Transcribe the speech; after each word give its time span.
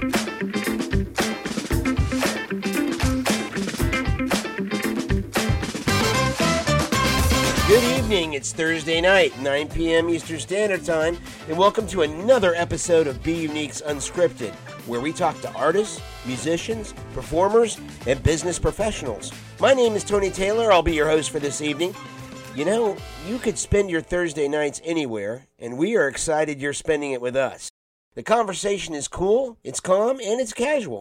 Good 0.00 0.14
evening. 7.98 8.32
It's 8.32 8.54
Thursday 8.54 9.02
night, 9.02 9.38
9 9.42 9.68
p.m. 9.68 10.08
Eastern 10.08 10.38
Standard 10.40 10.86
Time, 10.86 11.18
and 11.48 11.58
welcome 11.58 11.86
to 11.88 12.00
another 12.00 12.54
episode 12.54 13.08
of 13.08 13.22
Be 13.22 13.34
Unique's 13.34 13.82
Unscripted, 13.82 14.54
where 14.86 15.00
we 15.00 15.12
talk 15.12 15.38
to 15.42 15.52
artists, 15.52 16.00
musicians, 16.24 16.94
performers, 17.12 17.78
and 18.06 18.22
business 18.22 18.58
professionals. 18.58 19.30
My 19.60 19.74
name 19.74 19.96
is 19.96 20.04
Tony 20.04 20.30
Taylor. 20.30 20.72
I'll 20.72 20.80
be 20.80 20.94
your 20.94 21.10
host 21.10 21.28
for 21.28 21.40
this 21.40 21.60
evening. 21.60 21.94
You 22.56 22.64
know, 22.64 22.96
you 23.28 23.38
could 23.38 23.58
spend 23.58 23.90
your 23.90 24.00
Thursday 24.00 24.48
nights 24.48 24.80
anywhere, 24.82 25.44
and 25.58 25.76
we 25.76 25.94
are 25.96 26.08
excited 26.08 26.58
you're 26.58 26.72
spending 26.72 27.12
it 27.12 27.20
with 27.20 27.36
us. 27.36 27.69
The 28.14 28.22
conversation 28.24 28.94
is 28.94 29.06
cool, 29.06 29.56
it's 29.62 29.78
calm, 29.78 30.18
and 30.20 30.40
it's 30.40 30.52
casual. 30.52 31.00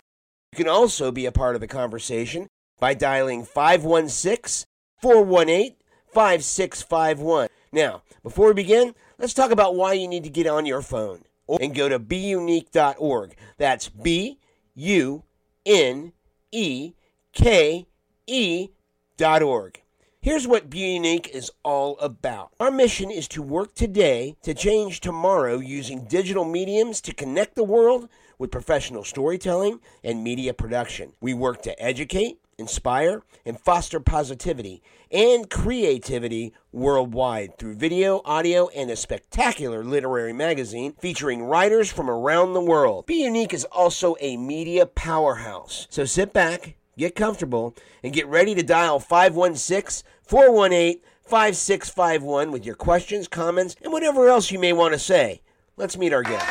You 0.51 0.57
can 0.57 0.67
also 0.67 1.11
be 1.11 1.25
a 1.25 1.31
part 1.31 1.55
of 1.55 1.61
the 1.61 1.67
conversation 1.67 2.47
by 2.79 2.93
dialing 2.93 3.45
516 3.45 4.65
418 5.01 5.75
5651. 6.13 7.49
Now, 7.71 8.03
before 8.21 8.47
we 8.47 8.53
begin, 8.53 8.93
let's 9.17 9.33
talk 9.33 9.51
about 9.51 9.75
why 9.75 9.93
you 9.93 10.07
need 10.07 10.23
to 10.23 10.29
get 10.29 10.47
on 10.47 10.65
your 10.65 10.81
phone 10.81 11.23
and 11.59 11.73
go 11.73 11.89
to 11.89 11.99
beunique.org. 11.99 13.35
That's 13.57 13.89
B 13.89 14.37
U 14.75 15.23
N 15.65 16.13
E 16.51 16.93
K 17.33 17.87
E 18.27 18.69
dot 19.17 19.41
org. 19.41 19.81
Here's 20.21 20.45
what 20.45 20.69
Be 20.69 20.79
Unique 20.79 21.29
is 21.29 21.49
all 21.63 21.97
about. 21.99 22.51
Our 22.59 22.71
mission 22.71 23.09
is 23.09 23.25
to 23.29 23.41
work 23.41 23.73
today 23.73 24.35
to 24.43 24.53
change 24.53 24.99
tomorrow 24.99 25.59
using 25.59 26.03
digital 26.03 26.43
mediums 26.43 26.99
to 27.01 27.13
connect 27.13 27.55
the 27.55 27.63
world 27.63 28.09
with 28.37 28.51
professional 28.51 29.05
storytelling 29.05 29.79
and 30.03 30.21
media 30.21 30.53
production. 30.53 31.13
We 31.21 31.33
work 31.33 31.61
to 31.61 31.81
educate, 31.81 32.37
inspire, 32.57 33.23
and 33.45 33.57
foster 33.61 34.01
positivity 34.01 34.83
and 35.09 35.49
creativity 35.49 36.51
worldwide 36.73 37.57
through 37.57 37.75
video, 37.75 38.21
audio, 38.25 38.67
and 38.75 38.91
a 38.91 38.97
spectacular 38.97 39.85
literary 39.85 40.33
magazine 40.33 40.95
featuring 40.99 41.43
writers 41.43 41.89
from 41.89 42.09
around 42.09 42.53
the 42.53 42.61
world. 42.61 43.05
Be 43.05 43.23
Unique 43.23 43.53
is 43.53 43.63
also 43.63 44.17
a 44.19 44.35
media 44.35 44.85
powerhouse. 44.85 45.87
So 45.89 46.03
sit 46.03 46.33
back, 46.33 46.75
get 46.97 47.15
comfortable, 47.15 47.73
and 48.03 48.13
get 48.13 48.27
ready 48.27 48.53
to 48.53 48.61
dial 48.61 48.99
516 48.99 50.03
418 50.29 51.01
5651 51.23 52.51
with 52.51 52.63
your 52.63 52.75
questions, 52.75 53.27
comments, 53.27 53.75
and 53.81 53.91
whatever 53.91 54.27
else 54.27 54.51
you 54.51 54.59
may 54.59 54.73
want 54.73 54.93
to 54.93 54.99
say. 54.99 55.41
Let's 55.75 55.97
meet 55.97 56.13
our 56.13 56.21
guest. 56.21 56.45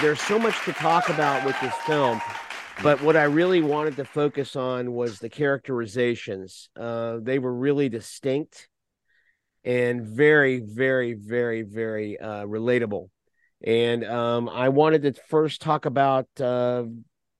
There's 0.00 0.20
so 0.20 0.38
much 0.38 0.54
to 0.64 0.72
talk 0.72 1.08
about 1.08 1.44
with 1.44 1.56
this 1.60 1.74
film, 1.84 2.20
but 2.80 3.02
what 3.02 3.16
I 3.16 3.24
really 3.24 3.60
wanted 3.60 3.96
to 3.96 4.04
focus 4.04 4.54
on 4.54 4.92
was 4.92 5.18
the 5.18 5.28
characterizations. 5.28 6.68
Uh, 6.78 7.18
they 7.20 7.40
were 7.40 7.54
really 7.54 7.88
distinct 7.88 8.68
and 9.64 10.06
very, 10.06 10.60
very, 10.60 11.14
very, 11.14 11.62
very 11.62 12.20
uh, 12.20 12.44
relatable. 12.44 13.08
And 13.64 14.04
um, 14.04 14.48
I 14.48 14.68
wanted 14.68 15.02
to 15.02 15.14
first 15.28 15.60
talk 15.60 15.86
about 15.86 16.26
uh, 16.40 16.84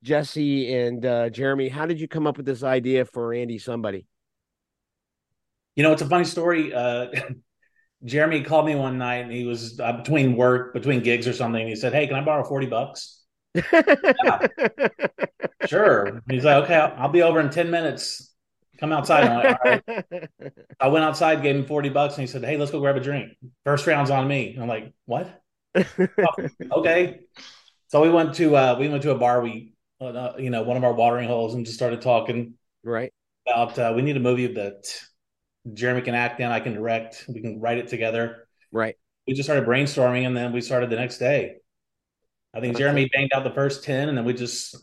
Jesse 0.03 0.73
and 0.73 1.05
uh, 1.05 1.31
Jeremy. 1.31 1.69
How 1.69 1.87
did 1.87 2.01
you 2.01 2.09
come 2.09 2.27
up 2.27 2.37
with 2.37 2.47
this 2.47 2.63
idea 2.63 3.05
for 3.05 3.33
Andy 3.33 3.59
Somebody? 3.59 4.07
You 5.75 5.83
know, 5.83 5.93
it's 5.93 6.03
a 6.03 6.09
funny 6.09 6.25
story. 6.25 6.73
Uh, 6.73 7.07
Jeremy 8.05 8.43
called 8.43 8.67
me 8.67 8.75
one 8.75 8.99
night 8.99 9.25
and 9.25 9.33
he 9.33 9.45
was 9.45 9.79
uh, 9.79 9.93
between 9.93 10.37
work, 10.37 10.75
between 10.75 11.03
gigs 11.03 11.29
or 11.29 11.33
something. 11.33 11.67
He 11.67 11.77
said, 11.77 11.93
Hey, 11.93 12.07
can 12.07 12.17
I 12.17 12.25
borrow 12.25 12.45
40 12.45 12.67
bucks? 12.67 13.23
yeah. 13.55 14.47
Sure. 15.67 16.21
He's 16.29 16.45
like, 16.45 16.65
Okay, 16.65 16.75
I'll, 16.75 16.93
I'll, 17.05 17.09
be 17.09 17.23
over 17.23 17.39
in 17.39 17.49
10 17.49 17.71
minutes. 17.71 18.35
Come 18.79 18.93
outside. 18.93 19.61
Like, 19.65 19.65
right. 19.65 20.29
I 20.81 20.89
went 20.89 21.05
outside, 21.05 21.41
gave 21.41 21.55
him 21.55 21.67
40 21.67 21.91
bucks, 21.91 22.15
and 22.15 22.23
he 22.23 22.27
said, 22.27 22.45
Hey, 22.45 22.57
let's 22.57 22.73
go 22.73 22.81
grab 22.81 22.97
a 22.97 23.01
drink. 23.01 23.31
First 23.65 23.87
round's 23.87 24.11
on 24.11 24.27
me. 24.27 24.57
I'm 24.61 24.67
like, 24.67 24.93
What? 25.05 25.42
Oh, 25.75 26.49
okay. 26.73 27.21
So 27.89 28.03
we 28.03 28.11
went 28.11 28.35
to 28.35 28.57
uh 28.57 28.77
we 28.79 28.89
went 28.89 29.03
to 29.03 29.11
a 29.11 29.19
bar, 29.19 29.43
we 29.43 29.73
uh, 30.01 30.33
you 30.39 30.51
know, 30.51 30.63
one 30.63 30.77
of 30.77 30.85
our 30.85 30.93
watering 30.93 31.29
holes 31.29 31.55
and 31.55 31.65
just 31.65 31.77
started 31.77 32.03
talking. 32.03 32.55
Right. 32.83 33.13
About 33.47 33.79
uh, 33.79 33.93
we 33.95 34.03
need 34.03 34.17
a 34.17 34.21
movie 34.21 34.49
that 34.55 34.93
Jeremy 35.73 36.03
can 36.03 36.15
act 36.15 36.41
in, 36.41 36.47
I 36.47 36.61
can 36.61 36.75
direct, 36.75 37.25
we 37.29 37.41
can 37.41 37.61
write 37.61 37.79
it 37.79 37.89
together. 37.89 38.49
Right. 38.71 38.97
We 39.27 39.35
just 39.35 39.47
started 39.47 39.67
brainstorming 39.67 40.27
and 40.27 40.37
then 40.37 40.53
we 40.53 40.61
started 40.61 40.91
the 40.91 40.97
next 40.97 41.19
day. 41.19 41.57
I 42.55 42.61
think. 42.61 42.77
Jeremy 42.77 43.09
banged 43.13 43.31
out 43.35 43.45
the 43.45 43.51
first 43.51 43.85
10 43.85 44.09
and 44.09 44.19
then 44.19 44.25
we 44.25 44.35
just 44.35 44.77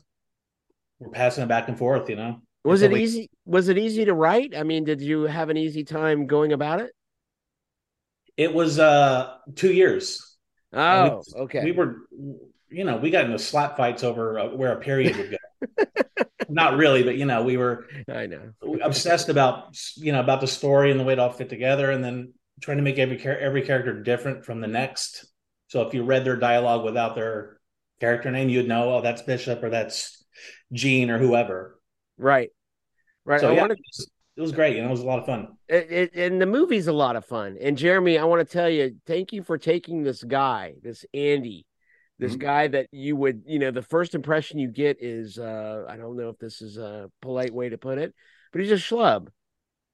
were 1.00 1.12
passing 1.12 1.44
it 1.44 1.48
back 1.48 1.68
and 1.68 1.78
forth, 1.78 2.10
you 2.10 2.16
know. 2.16 2.42
Was 2.64 2.82
it 2.82 2.92
we... 2.92 3.04
easy 3.04 3.30
was 3.46 3.70
it 3.70 3.78
easy 3.78 4.06
to 4.06 4.14
write? 4.14 4.56
I 4.56 4.64
mean, 4.64 4.84
did 4.84 5.02
you 5.02 5.24
have 5.24 5.50
an 5.50 5.58
easy 5.58 5.84
time 5.84 6.28
going 6.28 6.54
about 6.54 6.82
it? 6.82 6.92
It 8.38 8.54
was 8.54 8.80
uh 8.80 9.36
2 9.56 9.74
years. 9.74 10.29
Oh, 10.74 11.24
we, 11.36 11.42
okay. 11.42 11.64
We 11.64 11.72
were 11.72 11.98
you 12.70 12.84
know, 12.84 12.98
we 12.98 13.10
got 13.10 13.26
into 13.26 13.40
slap 13.40 13.78
fights 13.78 14.04
over 14.04 14.40
uh, 14.40 14.48
where 14.50 14.74
a 14.74 14.80
period 14.80 15.18
would 15.18 15.32
go. 15.32 15.86
not 16.50 16.78
really, 16.78 17.04
but 17.04 17.18
you 17.18 17.26
know, 17.26 17.44
we 17.44 17.58
were 17.58 17.88
I 18.08 18.28
know 18.28 18.52
obsessed 18.82 19.30
about 19.30 19.78
you 19.96 20.12
know 20.12 20.20
about 20.20 20.42
the 20.42 20.48
story 20.48 20.92
and 20.92 21.00
the 21.00 21.04
way 21.04 21.14
it 21.14 21.20
all 21.20 21.32
fit 21.32 21.50
together, 21.50 21.92
and 21.92 22.04
then 22.04 22.34
trying 22.62 22.78
to 22.78 22.84
make 22.84 23.00
every 23.00 23.20
every 23.24 23.62
character 23.64 24.02
different 24.02 24.46
from 24.46 24.62
the 24.62 24.68
next. 24.68 25.26
So 25.68 25.82
if 25.82 25.94
you 25.94 26.04
read 26.04 26.26
their 26.26 26.38
dialogue 26.38 26.84
without 26.84 27.16
their 27.16 27.60
character 28.00 28.32
name, 28.32 28.50
you'd 28.50 28.68
know, 28.68 28.96
oh, 28.96 29.02
that's 29.02 29.22
Bishop 29.22 29.62
or 29.64 29.70
that's 29.70 30.26
Gene 30.74 31.10
or 31.10 31.20
whoever. 31.20 31.80
Right, 32.18 32.50
right. 33.26 33.40
So 33.40 33.52
I 33.52 33.54
yeah, 33.54 33.62
wanted... 33.62 33.80
it, 34.40 34.42
was, 34.42 34.52
great, 34.52 34.78
and 34.78 34.88
it 34.88 34.90
was 34.90 35.02
a 35.02 35.06
lot 35.06 35.20
of 35.20 35.26
fun. 35.26 35.50
It, 35.68 35.92
it, 35.92 36.16
and 36.16 36.42
the 36.42 36.46
movie's 36.46 36.88
a 36.88 36.94
lot 36.94 37.16
of 37.16 37.26
fun. 37.26 37.58
And 37.62 37.78
Jeremy, 37.78 38.18
I 38.18 38.24
want 38.24 38.48
to 38.48 38.52
tell 38.52 38.70
you, 38.70 38.96
thank 39.06 39.34
you 39.34 39.44
for 39.44 39.58
taking 39.58 40.04
this 40.04 40.24
guy, 40.24 40.76
this 40.82 41.06
Andy 41.14 41.66
this 42.20 42.34
mm-hmm. 42.34 42.42
guy 42.42 42.68
that 42.68 42.88
you 42.92 43.16
would 43.16 43.44
you 43.48 43.58
know 43.58 43.72
the 43.72 43.82
first 43.82 44.14
impression 44.14 44.60
you 44.60 44.68
get 44.68 44.98
is 45.02 45.40
uh 45.40 45.86
i 45.90 45.96
don't 45.96 46.18
know 46.18 46.30
if 46.30 46.38
this 46.38 46.62
is 46.62 46.78
a 46.78 47.10
polite 47.22 47.54
way 47.54 47.70
to 47.70 47.78
put 47.78 47.98
it 47.98 48.14
but 48.52 48.62
he's 48.62 48.72
a 48.72 48.76
schlub 48.76 49.28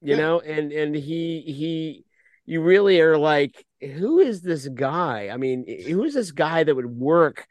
you 0.02 0.10
yeah. 0.10 0.16
know 0.16 0.40
and 0.40 0.72
and 0.72 0.94
he 0.94 1.40
he 1.40 2.04
you 2.44 2.60
really 2.60 3.00
are 3.00 3.16
like 3.16 3.64
who 3.80 4.18
is 4.18 4.42
this 4.42 4.68
guy 4.68 5.30
i 5.32 5.36
mean 5.36 5.64
who 5.86 6.04
is 6.04 6.14
this 6.14 6.32
guy 6.32 6.64
that 6.64 6.74
would 6.74 6.86
work 6.86 7.46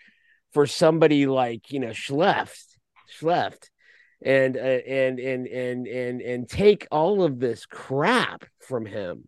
for 0.54 0.68
somebody 0.68 1.26
like 1.26 1.72
you 1.72 1.80
know 1.80 1.90
schleft 1.90 2.78
schleft 3.20 3.70
and 4.26 4.58
uh, 4.58 4.60
and 4.60 5.20
and 5.20 5.48
and 5.48 5.88
and 5.88 6.22
and 6.22 6.50
take 6.50 6.88
all 6.92 7.24
of 7.24 7.40
this 7.40 7.66
crap 7.68 8.44
from 8.60 8.86
him 8.86 9.28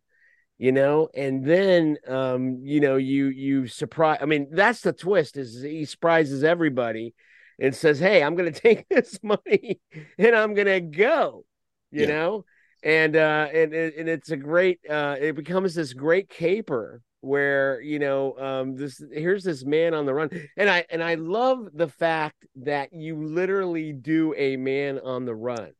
you 0.58 0.72
know 0.72 1.08
and 1.13 1.46
then 1.46 1.97
um 2.08 2.59
you 2.63 2.80
know 2.80 2.96
you 2.96 3.28
you 3.28 3.68
surprise 3.68 4.18
i 4.22 4.25
mean 4.25 4.47
that's 4.52 4.81
the 4.81 4.91
twist 4.91 5.38
is 5.38 5.62
he 5.62 5.85
surprises 5.85 6.44
everybody 6.44 7.13
and 7.59 7.75
says 7.75 8.00
hey 8.00 8.24
i'm 8.24 8.35
gonna 8.35 8.52
take 8.52 8.90
this 8.90 9.19
money 9.22 9.80
and 10.18 10.35
i'm 10.35 10.56
gonna 10.56 10.81
go 10.81 11.46
you 11.91 12.02
yeah. 12.02 12.08
know 12.08 12.46
and 12.81 13.16
uh 13.16 13.47
and 13.53 13.74
and 13.74 14.09
it's 14.09 14.31
a 14.31 14.38
great 14.38 14.79
uh 14.90 15.16
it 15.19 15.35
becomes 15.35 15.75
this 15.75 15.94
great 15.94 16.28
caper 16.28 17.02
where 17.22 17.81
you 17.81 18.00
know 18.00 18.38
um 18.38 18.75
this 18.75 19.01
here's 19.11 19.44
this 19.44 19.66
man 19.66 19.94
on 19.94 20.05
the 20.05 20.13
run 20.13 20.29
and 20.55 20.69
i 20.69 20.85
and 20.91 21.03
i 21.03 21.16
love 21.16 21.67
the 21.73 21.88
fact 21.88 22.45
that 22.55 22.94
you 22.94 23.16
literally 23.16 23.91
do 23.91 24.33
a 24.38 24.55
man 24.55 25.00
on 25.00 25.25
the 25.25 25.33
run 25.33 25.72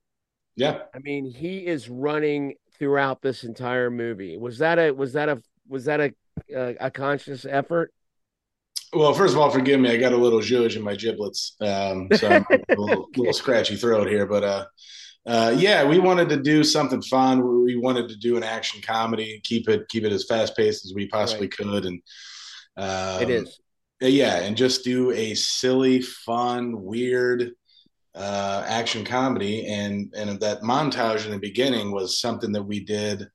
yeah 0.55 0.79
i 0.95 0.99
mean 0.99 1.25
he 1.25 1.65
is 1.65 1.89
running 1.89 2.55
throughout 2.77 3.21
this 3.21 3.43
entire 3.43 3.89
movie. 3.89 4.37
Was 4.37 4.57
that 4.59 4.79
a 4.79 4.91
was 4.91 5.13
that 5.13 5.29
a 5.29 5.41
was 5.67 5.85
that 5.85 5.99
a 5.99 6.13
a, 6.53 6.75
a 6.79 6.91
conscious 6.91 7.45
effort? 7.45 7.93
Well, 8.93 9.13
first 9.13 9.33
of 9.33 9.40
all, 9.40 9.49
forgive 9.49 9.79
me. 9.79 9.91
I 9.91 9.97
got 9.97 10.13
a 10.13 10.17
little 10.17 10.40
zhuzh 10.40 10.78
in 10.78 10.81
my 10.81 10.95
giblets, 10.95 11.55
um, 11.59 12.07
so 12.16 12.29
I'm 12.29 12.45
a 12.51 12.75
little, 12.78 13.09
little, 13.17 13.33
scratchy 13.33 13.75
throat 13.75 14.07
here. 14.07 14.25
But 14.25 14.43
uh, 14.43 14.66
uh, 15.28 15.53
yeah, 15.58 15.84
we 15.84 16.00
wanted 16.00 16.29
to 16.29 16.38
do 16.38 16.64
something 16.64 17.02
fun. 17.02 17.64
We 17.66 17.76
wanted 17.76 18.08
to 18.09 18.16
do 18.16 18.38
an 18.38 18.44
action 18.44 18.82
comedy, 18.82 19.41
keep 19.44 19.68
it 19.68 19.88
keep 19.90 20.06
it 20.06 20.14
as 20.14 20.24
fast 20.24 20.56
paced 20.56 20.85
as 20.85 20.94
we 20.94 21.08
possibly 21.08 21.47
right. 21.47 21.58
could, 21.58 21.85
and 21.85 22.02
um, 22.78 23.22
it 23.22 23.29
is. 23.29 23.59
Yeah, 24.00 24.38
and 24.38 24.56
just 24.56 24.84
do 24.84 25.12
a 25.12 25.34
silly, 25.34 26.02
fun, 26.02 26.82
weird 26.82 27.52
uh, 28.16 28.64
action 28.66 29.03
comedy, 29.03 29.68
and 29.68 30.14
and 30.16 30.40
that 30.40 30.62
montage 30.62 31.26
in 31.26 31.32
the 31.32 31.40
beginning 31.40 31.91
was 31.91 32.22
something 32.22 32.53
that 32.53 32.64
we 32.64 32.79
did. 32.79 33.28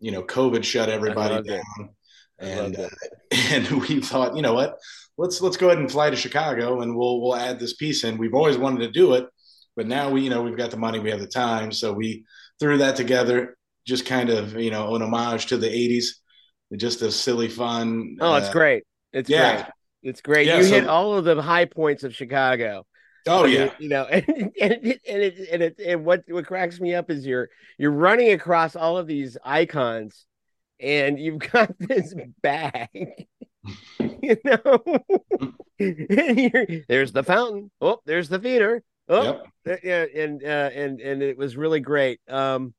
You 0.00 0.10
know, 0.10 0.22
COVID 0.22 0.64
shut 0.64 0.90
everybody 0.90 1.42
down, 1.48 1.90
and 2.38 2.78
uh, 2.78 2.88
and 3.30 3.70
we 3.88 4.00
thought, 4.00 4.36
you 4.36 4.42
know 4.42 4.54
what, 4.54 4.76
let's 5.16 5.40
let's 5.40 5.56
go 5.56 5.68
ahead 5.68 5.78
and 5.78 5.90
fly 5.90 6.10
to 6.10 6.16
Chicago, 6.16 6.82
and 6.82 6.94
we'll 6.94 7.22
we'll 7.22 7.36
add 7.36 7.58
this 7.58 7.74
piece 7.74 8.04
in. 8.04 8.18
We've 8.18 8.34
always 8.34 8.58
wanted 8.58 8.80
to 8.80 8.90
do 8.90 9.14
it, 9.14 9.28
but 9.78 9.86
now 9.86 10.10
we 10.10 10.22
you 10.22 10.28
know 10.28 10.42
we've 10.42 10.56
got 10.56 10.72
the 10.72 10.76
money, 10.76 10.98
we 10.98 11.10
have 11.10 11.20
the 11.20 11.28
time, 11.28 11.70
so 11.70 11.92
we 11.92 12.24
threw 12.58 12.78
that 12.78 12.96
together, 12.96 13.56
just 13.86 14.06
kind 14.06 14.28
of 14.28 14.58
you 14.58 14.72
know 14.72 14.96
an 14.96 15.02
homage 15.02 15.46
to 15.46 15.56
the 15.56 15.68
'80s. 15.68 16.06
just 16.76 17.00
a 17.00 17.12
silly 17.12 17.48
fun. 17.48 18.16
Oh, 18.20 18.34
it's 18.34 18.48
uh, 18.48 18.52
great. 18.52 18.82
It's 19.12 19.30
yeah. 19.30 19.54
great. 19.54 19.66
It's 20.02 20.20
great. 20.20 20.48
Yeah, 20.48 20.56
you 20.56 20.64
so- 20.64 20.74
hit 20.74 20.88
all 20.88 21.16
of 21.16 21.24
the 21.24 21.40
high 21.40 21.64
points 21.66 22.02
of 22.02 22.12
Chicago. 22.12 22.84
Oh 23.28 23.44
I 23.44 23.46
mean, 23.46 23.54
yeah, 23.54 23.70
you 23.78 23.88
know, 23.88 24.04
and 24.10 24.24
and 24.26 24.50
it, 24.60 25.00
and, 25.08 25.22
it, 25.22 25.48
and, 25.52 25.62
it, 25.62 25.78
and 25.78 26.04
what 26.04 26.24
what 26.26 26.44
cracks 26.44 26.80
me 26.80 26.96
up 26.96 27.08
is 27.08 27.24
you're 27.24 27.48
you're 27.78 27.92
running 27.92 28.32
across 28.32 28.74
all 28.74 28.98
of 28.98 29.06
these 29.06 29.38
icons, 29.44 30.26
and 30.80 31.20
you've 31.20 31.38
got 31.38 31.72
this 31.78 32.16
bag, 32.42 32.88
you 34.00 34.36
know, 34.44 34.82
and 35.78 36.50
you're, 36.52 36.66
there's 36.88 37.12
the 37.12 37.22
fountain. 37.22 37.70
Oh, 37.80 38.00
there's 38.06 38.28
the 38.28 38.40
theater. 38.40 38.82
Oh, 39.08 39.40
Yep. 39.64 39.80
yeah, 39.84 40.04
and 40.14 40.42
uh, 40.44 40.70
and 40.74 41.00
and 41.00 41.22
it 41.22 41.36
was 41.38 41.56
really 41.56 41.80
great. 41.80 42.20
Um, 42.28 42.74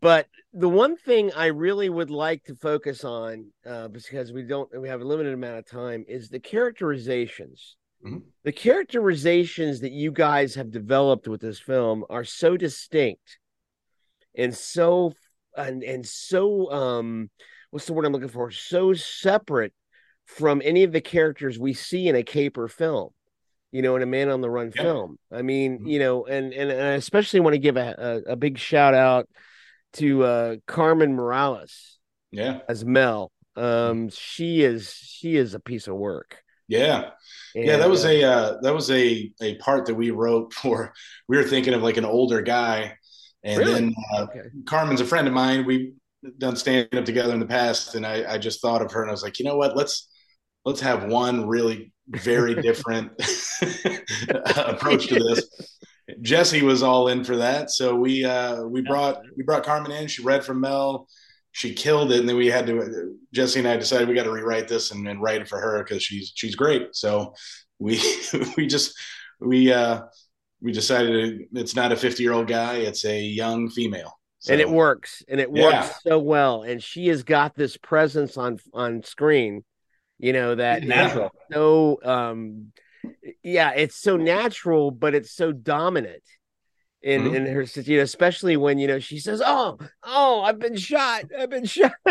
but 0.00 0.26
the 0.52 0.68
one 0.68 0.96
thing 0.96 1.32
I 1.32 1.46
really 1.46 1.88
would 1.88 2.10
like 2.10 2.44
to 2.44 2.54
focus 2.54 3.04
on, 3.04 3.50
uh, 3.66 3.88
because 3.88 4.32
we 4.32 4.42
don't 4.42 4.68
we 4.80 4.88
have 4.88 5.00
a 5.00 5.04
limited 5.04 5.34
amount 5.34 5.58
of 5.58 5.66
time, 5.66 6.04
is 6.06 6.28
the 6.28 6.40
characterizations. 6.40 7.76
Mhm. 8.04 8.22
The 8.44 8.52
characterizations 8.52 9.80
that 9.80 9.92
you 9.92 10.12
guys 10.12 10.54
have 10.54 10.70
developed 10.70 11.26
with 11.26 11.40
this 11.40 11.58
film 11.58 12.04
are 12.10 12.24
so 12.24 12.56
distinct 12.56 13.38
and 14.36 14.54
so 14.54 15.14
and 15.56 15.82
and 15.82 16.06
so 16.06 16.70
um 16.72 17.30
what's 17.70 17.86
the 17.86 17.92
word 17.92 18.04
I'm 18.04 18.12
looking 18.12 18.28
for? 18.28 18.50
So 18.50 18.92
separate 18.92 19.72
from 20.26 20.62
any 20.64 20.84
of 20.84 20.92
the 20.92 21.00
characters 21.00 21.58
we 21.58 21.72
see 21.74 22.08
in 22.08 22.14
a 22.16 22.22
caper 22.22 22.68
film 22.68 23.10
you 23.74 23.82
know, 23.82 23.96
in 23.96 24.02
a 24.02 24.06
Man 24.06 24.30
on 24.30 24.40
the 24.40 24.50
Run 24.50 24.72
Yeah. 24.74 24.82
film. 24.84 25.18
I 25.32 25.42
mean, 25.42 25.80
Mhm. 25.80 25.90
you 25.90 25.98
know, 25.98 26.26
and, 26.26 26.54
and 26.54 26.70
and 26.70 26.82
I 26.82 26.92
especially 26.94 27.40
want 27.40 27.54
to 27.54 27.58
give 27.60 27.76
a, 27.76 28.22
a, 28.26 28.32
a 28.32 28.36
big 28.36 28.58
shout 28.58 28.94
out 28.94 29.28
to 29.94 30.24
uh, 30.24 30.56
Carmen 30.66 31.14
Morales 31.14 31.98
yeah, 32.32 32.60
as 32.68 32.84
Mel. 32.84 33.30
Um, 33.56 34.10
she 34.10 34.62
is 34.62 34.92
she 34.94 35.36
is 35.36 35.54
a 35.54 35.60
piece 35.60 35.86
of 35.88 35.96
work. 35.96 36.42
yeah. 36.68 37.10
yeah 37.54 37.76
that 37.76 37.88
was 37.90 38.04
uh, 38.04 38.08
a 38.08 38.24
uh, 38.24 38.56
that 38.62 38.74
was 38.74 38.90
a 38.90 39.30
a 39.42 39.56
part 39.58 39.86
that 39.86 39.94
we 39.94 40.10
wrote 40.10 40.52
for 40.52 40.92
we 41.28 41.36
were 41.36 41.44
thinking 41.44 41.74
of 41.74 41.82
like 41.82 41.96
an 41.98 42.04
older 42.04 42.42
guy 42.42 42.96
and 43.44 43.58
Really? 43.60 43.72
then 43.74 43.94
uh, 44.14 44.22
okay. 44.22 44.48
carmen's 44.66 45.00
a 45.00 45.04
friend 45.04 45.28
of 45.28 45.34
mine 45.34 45.64
we've 45.66 45.92
done 46.38 46.56
stand 46.56 46.88
up 46.94 47.04
together 47.04 47.34
in 47.34 47.40
the 47.40 47.46
past 47.46 47.94
and 47.94 48.06
I, 48.06 48.34
I 48.34 48.38
just 48.38 48.62
thought 48.62 48.82
of 48.82 48.90
her 48.92 49.02
and 49.02 49.10
i 49.10 49.12
was 49.12 49.22
like 49.22 49.38
you 49.38 49.44
know 49.44 49.56
what 49.56 49.76
let's 49.76 50.08
let's 50.64 50.80
have 50.80 51.04
one 51.04 51.46
really 51.46 51.92
very 52.08 52.54
different 52.62 53.12
approach 54.56 55.06
to 55.08 55.14
this. 55.14 55.48
Jesse 56.20 56.62
was 56.62 56.82
all 56.82 57.08
in 57.08 57.24
for 57.24 57.36
that. 57.36 57.70
So 57.70 57.94
we 57.94 58.24
uh 58.24 58.62
we 58.64 58.82
brought 58.82 59.22
we 59.36 59.42
brought 59.42 59.64
carmen 59.64 59.90
in. 59.92 60.06
She 60.06 60.22
read 60.22 60.44
from 60.44 60.60
mel. 60.60 61.08
She 61.52 61.72
killed 61.72 62.12
it. 62.12 62.20
And 62.20 62.28
then 62.28 62.36
we 62.36 62.48
had 62.48 62.66
to 62.66 63.16
jesse 63.32 63.58
and 63.60 63.68
i 63.68 63.76
decided 63.76 64.08
we 64.08 64.14
got 64.14 64.24
to 64.24 64.32
rewrite 64.32 64.68
this 64.68 64.90
and, 64.90 65.06
and 65.08 65.22
write 65.22 65.40
it 65.40 65.48
for 65.48 65.60
her 65.60 65.82
because 65.82 66.02
she's 66.02 66.32
she's 66.34 66.56
great. 66.56 66.88
So 66.94 67.34
we 67.78 68.00
we 68.56 68.66
just 68.66 68.94
we 69.40 69.72
uh 69.72 70.02
we 70.60 70.72
decided 70.72 71.42
it's 71.52 71.74
not 71.76 71.92
a 71.92 71.96
50 71.96 72.22
year 72.22 72.32
old 72.32 72.48
guy. 72.48 72.76
It's 72.76 73.04
a 73.04 73.20
young 73.20 73.70
female. 73.70 74.12
And 74.46 74.60
it 74.60 74.68
works. 74.68 75.22
And 75.26 75.40
it 75.40 75.48
Yeah. 75.54 75.82
works 75.86 76.00
so 76.06 76.18
well. 76.18 76.64
And 76.64 76.82
she 76.82 77.06
has 77.08 77.22
got 77.22 77.54
this 77.54 77.78
presence 77.78 78.36
on 78.36 78.58
on 78.74 79.02
screen 79.02 79.64
you 80.18 80.32
know 80.32 80.54
that 80.54 80.84
Natural. 80.84 81.30
so 81.52 81.98
um 82.04 82.72
yeah 83.42 83.70
it's 83.72 83.96
so 83.96 84.16
natural 84.16 84.90
but 84.90 85.14
it's 85.14 85.32
so 85.32 85.52
dominant 85.52 86.22
in 87.02 87.22
Mhm. 87.22 87.34
in 87.34 87.46
her 87.46 87.62
you 87.82 87.96
know 87.98 88.02
especially 88.02 88.56
when 88.56 88.78
you 88.78 88.86
know 88.86 88.98
she 88.98 89.18
says 89.18 89.42
oh 89.44 89.78
oh 90.02 90.42
i've 90.42 90.58
been 90.58 90.76
shot 90.76 91.24
i've 91.38 91.50
been 91.50 91.66
shot 91.66 91.92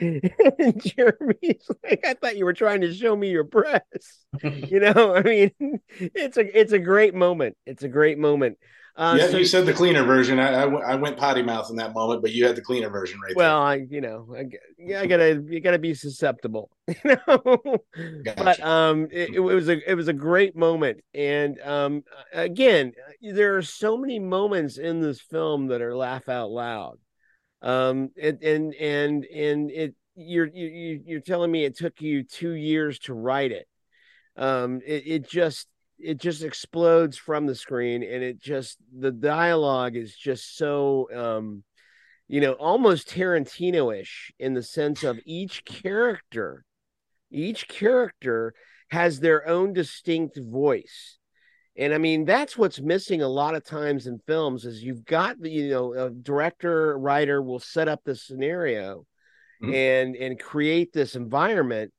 and 0.00 0.82
jeremy's 0.84 1.70
like 1.82 2.04
i 2.04 2.14
thought 2.14 2.36
you 2.36 2.44
were 2.44 2.52
trying 2.52 2.82
to 2.82 2.92
show 2.92 3.16
me 3.16 3.30
your 3.30 3.44
breasts 3.44 4.26
you 4.42 4.80
know 4.80 5.14
i 5.16 5.22
mean 5.22 5.50
it's 5.98 6.36
a 6.36 6.58
it's 6.58 6.72
a 6.72 6.78
great 6.78 7.14
moment 7.14 7.56
it's 7.64 7.82
a 7.82 7.88
great 7.88 8.18
moment 8.18 8.58
uh 8.96 9.16
yeah, 9.18 9.28
so 9.28 9.36
you 9.38 9.44
said 9.44 9.66
the 9.66 9.72
cleaner 9.72 10.02
version. 10.02 10.38
I, 10.38 10.48
I, 10.48 10.60
w- 10.62 10.82
I 10.82 10.94
went 10.94 11.16
potty 11.16 11.42
mouth 11.42 11.68
in 11.70 11.76
that 11.76 11.92
moment, 11.92 12.22
but 12.22 12.32
you 12.32 12.46
had 12.46 12.56
the 12.56 12.62
cleaner 12.62 12.88
version 12.88 13.20
right 13.20 13.36
well 13.36 13.60
i 13.60 13.74
you 13.90 14.00
know 14.00 14.34
I, 14.36 14.44
yeah 14.78 15.00
i 15.00 15.06
gotta 15.06 15.42
you 15.48 15.60
gotta 15.60 15.78
be 15.78 15.92
susceptible 15.94 16.70
you 16.88 16.94
know? 17.04 17.60
Gotcha. 18.24 18.44
but 18.44 18.62
um 18.64 19.08
it, 19.10 19.34
it 19.34 19.40
was 19.40 19.68
a 19.68 19.90
it 19.90 19.94
was 19.94 20.08
a 20.08 20.12
great 20.12 20.56
moment. 20.56 21.00
And 21.14 21.60
um 21.60 22.04
again 22.32 22.92
there 23.20 23.56
are 23.56 23.62
so 23.62 23.96
many 23.96 24.18
moments 24.18 24.78
in 24.78 25.00
this 25.00 25.20
film 25.20 25.68
that 25.68 25.82
are 25.82 25.96
laugh 25.96 26.28
out 26.28 26.50
loud. 26.50 26.98
Um 27.62 28.10
and 28.20 28.42
and 28.42 28.74
and, 28.74 29.24
and 29.24 29.70
it 29.70 29.94
you're 30.14 30.46
you, 30.46 30.66
you- 30.66 31.02
you're 31.04 31.20
telling 31.20 31.50
me 31.50 31.64
it 31.64 31.76
took 31.76 32.00
you 32.00 32.22
two 32.24 32.52
years 32.52 32.98
to 33.00 33.14
write 33.14 33.52
it. 33.52 33.66
Um 34.36 34.80
it, 34.86 35.02
it 35.06 35.28
just 35.28 35.66
it 35.98 36.18
just 36.18 36.42
explodes 36.42 37.16
from 37.16 37.46
the 37.46 37.54
screen 37.54 38.02
and 38.02 38.22
it 38.22 38.40
just 38.40 38.78
the 38.98 39.10
dialogue 39.10 39.96
is 39.96 40.14
just 40.14 40.56
so 40.56 41.08
um 41.14 41.64
you 42.28 42.40
know 42.40 42.52
almost 42.54 43.08
tarantino-ish 43.08 44.32
in 44.38 44.54
the 44.54 44.62
sense 44.62 45.02
of 45.04 45.18
each 45.24 45.64
character 45.64 46.64
each 47.30 47.66
character 47.68 48.54
has 48.90 49.18
their 49.18 49.48
own 49.48 49.72
distinct 49.72 50.38
voice. 50.38 51.18
And 51.76 51.92
i 51.92 51.98
mean 51.98 52.24
that's 52.24 52.56
what's 52.56 52.80
missing 52.80 53.20
a 53.22 53.28
lot 53.28 53.54
of 53.54 53.64
times 53.64 54.06
in 54.06 54.20
films 54.26 54.64
is 54.64 54.82
you've 54.82 55.04
got 55.04 55.40
the 55.40 55.50
you 55.50 55.70
know 55.70 55.92
a 55.92 56.10
director 56.10 56.98
writer 56.98 57.42
will 57.42 57.58
set 57.58 57.88
up 57.88 58.00
the 58.04 58.14
scenario 58.14 59.06
Mhm. 59.62 59.74
and 59.74 60.16
and 60.16 60.38
create 60.40 60.92
this 60.92 61.16
environment. 61.16 61.92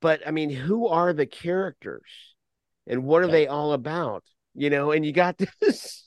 But 0.00 0.26
i 0.26 0.30
mean 0.30 0.50
who 0.50 0.88
are 0.88 1.12
the 1.12 1.26
characters 1.26 2.34
and 2.86 3.04
what 3.04 3.22
are 3.22 3.28
they 3.28 3.46
all 3.46 3.72
about? 3.72 4.24
You 4.54 4.70
know 4.70 4.92
and 4.92 5.04
you 5.04 5.12
got 5.12 5.38
this 5.60 6.04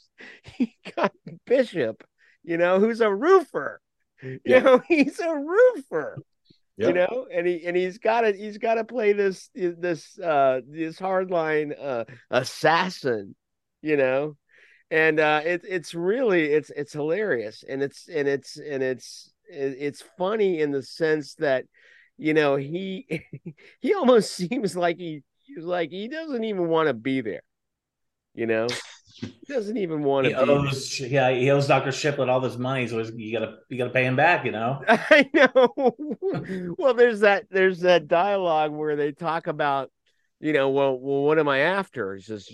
you 0.57 0.67
got 0.95 1.13
bishop 1.45 2.03
you 2.43 2.57
know 2.57 2.79
who's 2.79 3.01
a 3.01 3.13
roofer. 3.13 3.81
You 4.21 4.39
Yeah. 4.45 4.59
know 4.61 4.79
he's 4.87 5.19
a 5.19 5.35
roofer 5.35 6.21
you 6.77 6.93
know 6.93 7.27
and 7.33 7.45
he 7.45 7.65
and 7.65 7.75
he's 7.75 7.97
got 7.97 8.21
to 8.21 8.31
he's 8.31 8.57
got 8.57 8.75
to 8.75 8.83
play 8.83 9.13
this 9.13 9.49
this 9.53 10.17
uh 10.19 10.61
this 10.67 10.99
hardline 10.99 11.73
uh 11.79 12.05
assassin 12.31 13.35
you 13.81 13.97
know? 13.97 14.35
And 14.91 15.19
uh 15.19 15.41
it, 15.45 15.61
it's 15.67 15.93
really 15.93 16.45
it's 16.45 16.71
it's 16.71 16.93
hilarious. 16.93 17.63
And 17.67 17.81
it's 17.83 18.07
and 18.09 18.27
it's 18.27 18.57
and 18.57 18.81
it's 18.83 19.31
it's 19.47 20.03
funny 20.17 20.61
in 20.61 20.71
the 20.71 20.83
sense 20.83 21.35
that 21.35 21.65
you 22.17 22.33
know 22.33 22.55
he 22.55 23.24
he 23.79 23.93
almost 23.93 24.33
seems 24.33 24.75
like 24.75 24.98
he 24.98 25.24
he's 25.56 25.65
like 25.65 25.91
he 25.91 26.08
doesn't 26.08 26.44
even 26.44 26.68
want 26.68 26.88
to 26.88 26.94
be 26.94 27.22
there 27.22 27.41
you 28.34 28.46
know 28.46 28.68
he 29.20 29.53
doesn't 29.53 29.77
even 29.77 30.03
want 30.03 30.25
to 30.25 30.29
be 30.29 30.36
there. 30.36 30.50
owes, 30.50 31.00
yeah, 31.00 31.32
he 31.32 31.50
owes 31.51 31.68
Dr. 31.68 31.89
Shiflett 31.89 32.29
all 32.29 32.39
this 32.39 32.58
money, 32.58 32.88
so 32.88 33.00
you 33.00 33.38
gotta 33.38 33.58
you 33.70 33.77
gotta 33.77 33.89
pay 33.89 34.06
him 34.06 34.15
back, 34.15 34.46
you 34.46 34.51
know. 34.51 34.82
I 34.88 35.29
know. 35.34 35.96
well, 36.77 36.94
there's 36.94 37.22
that 37.22 37.46
there's 37.50 37.82
that 37.82 38.08
dialogue 38.08 38.72
where 38.72 38.96
they 38.96 39.12
talk 39.12 39.48
about, 39.48 39.91
you 40.39 40.53
know, 40.53 40.70
well, 40.70 40.98
well, 40.98 41.24
what 41.24 41.39
am 41.39 41.50
I 41.50 41.60
after? 41.60 42.15
He 42.15 42.22
says 42.22 42.50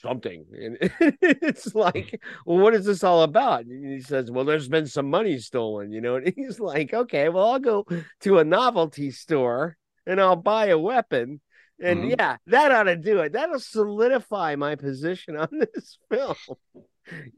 something, 0.00 0.44
and 0.52 0.78
it's 1.20 1.74
like, 1.74 2.20
well, 2.46 2.58
what 2.58 2.74
is 2.74 2.84
this 2.84 3.02
all 3.02 3.22
about? 3.22 3.64
And 3.64 3.92
he 3.92 4.00
says, 4.00 4.30
well, 4.30 4.44
there's 4.44 4.68
been 4.68 4.86
some 4.86 5.10
money 5.10 5.38
stolen, 5.38 5.90
you 5.90 6.00
know, 6.00 6.16
and 6.16 6.32
he's 6.36 6.60
like, 6.60 6.94
okay, 6.94 7.28
well, 7.28 7.50
I'll 7.50 7.58
go 7.58 7.86
to 8.20 8.38
a 8.38 8.44
novelty 8.44 9.10
store 9.10 9.76
and 10.06 10.20
I'll 10.20 10.36
buy 10.36 10.66
a 10.66 10.78
weapon. 10.78 11.40
And 11.82 12.04
Mhm. 12.04 12.14
yeah, 12.18 12.36
that 12.48 12.72
ought 12.72 12.84
to 12.84 12.96
do 12.96 13.20
it. 13.20 13.32
That'll 13.32 13.60
solidify 13.60 14.56
my 14.56 14.74
position 14.74 15.36
on 15.36 15.48
this 15.74 15.98
film. 16.10 16.34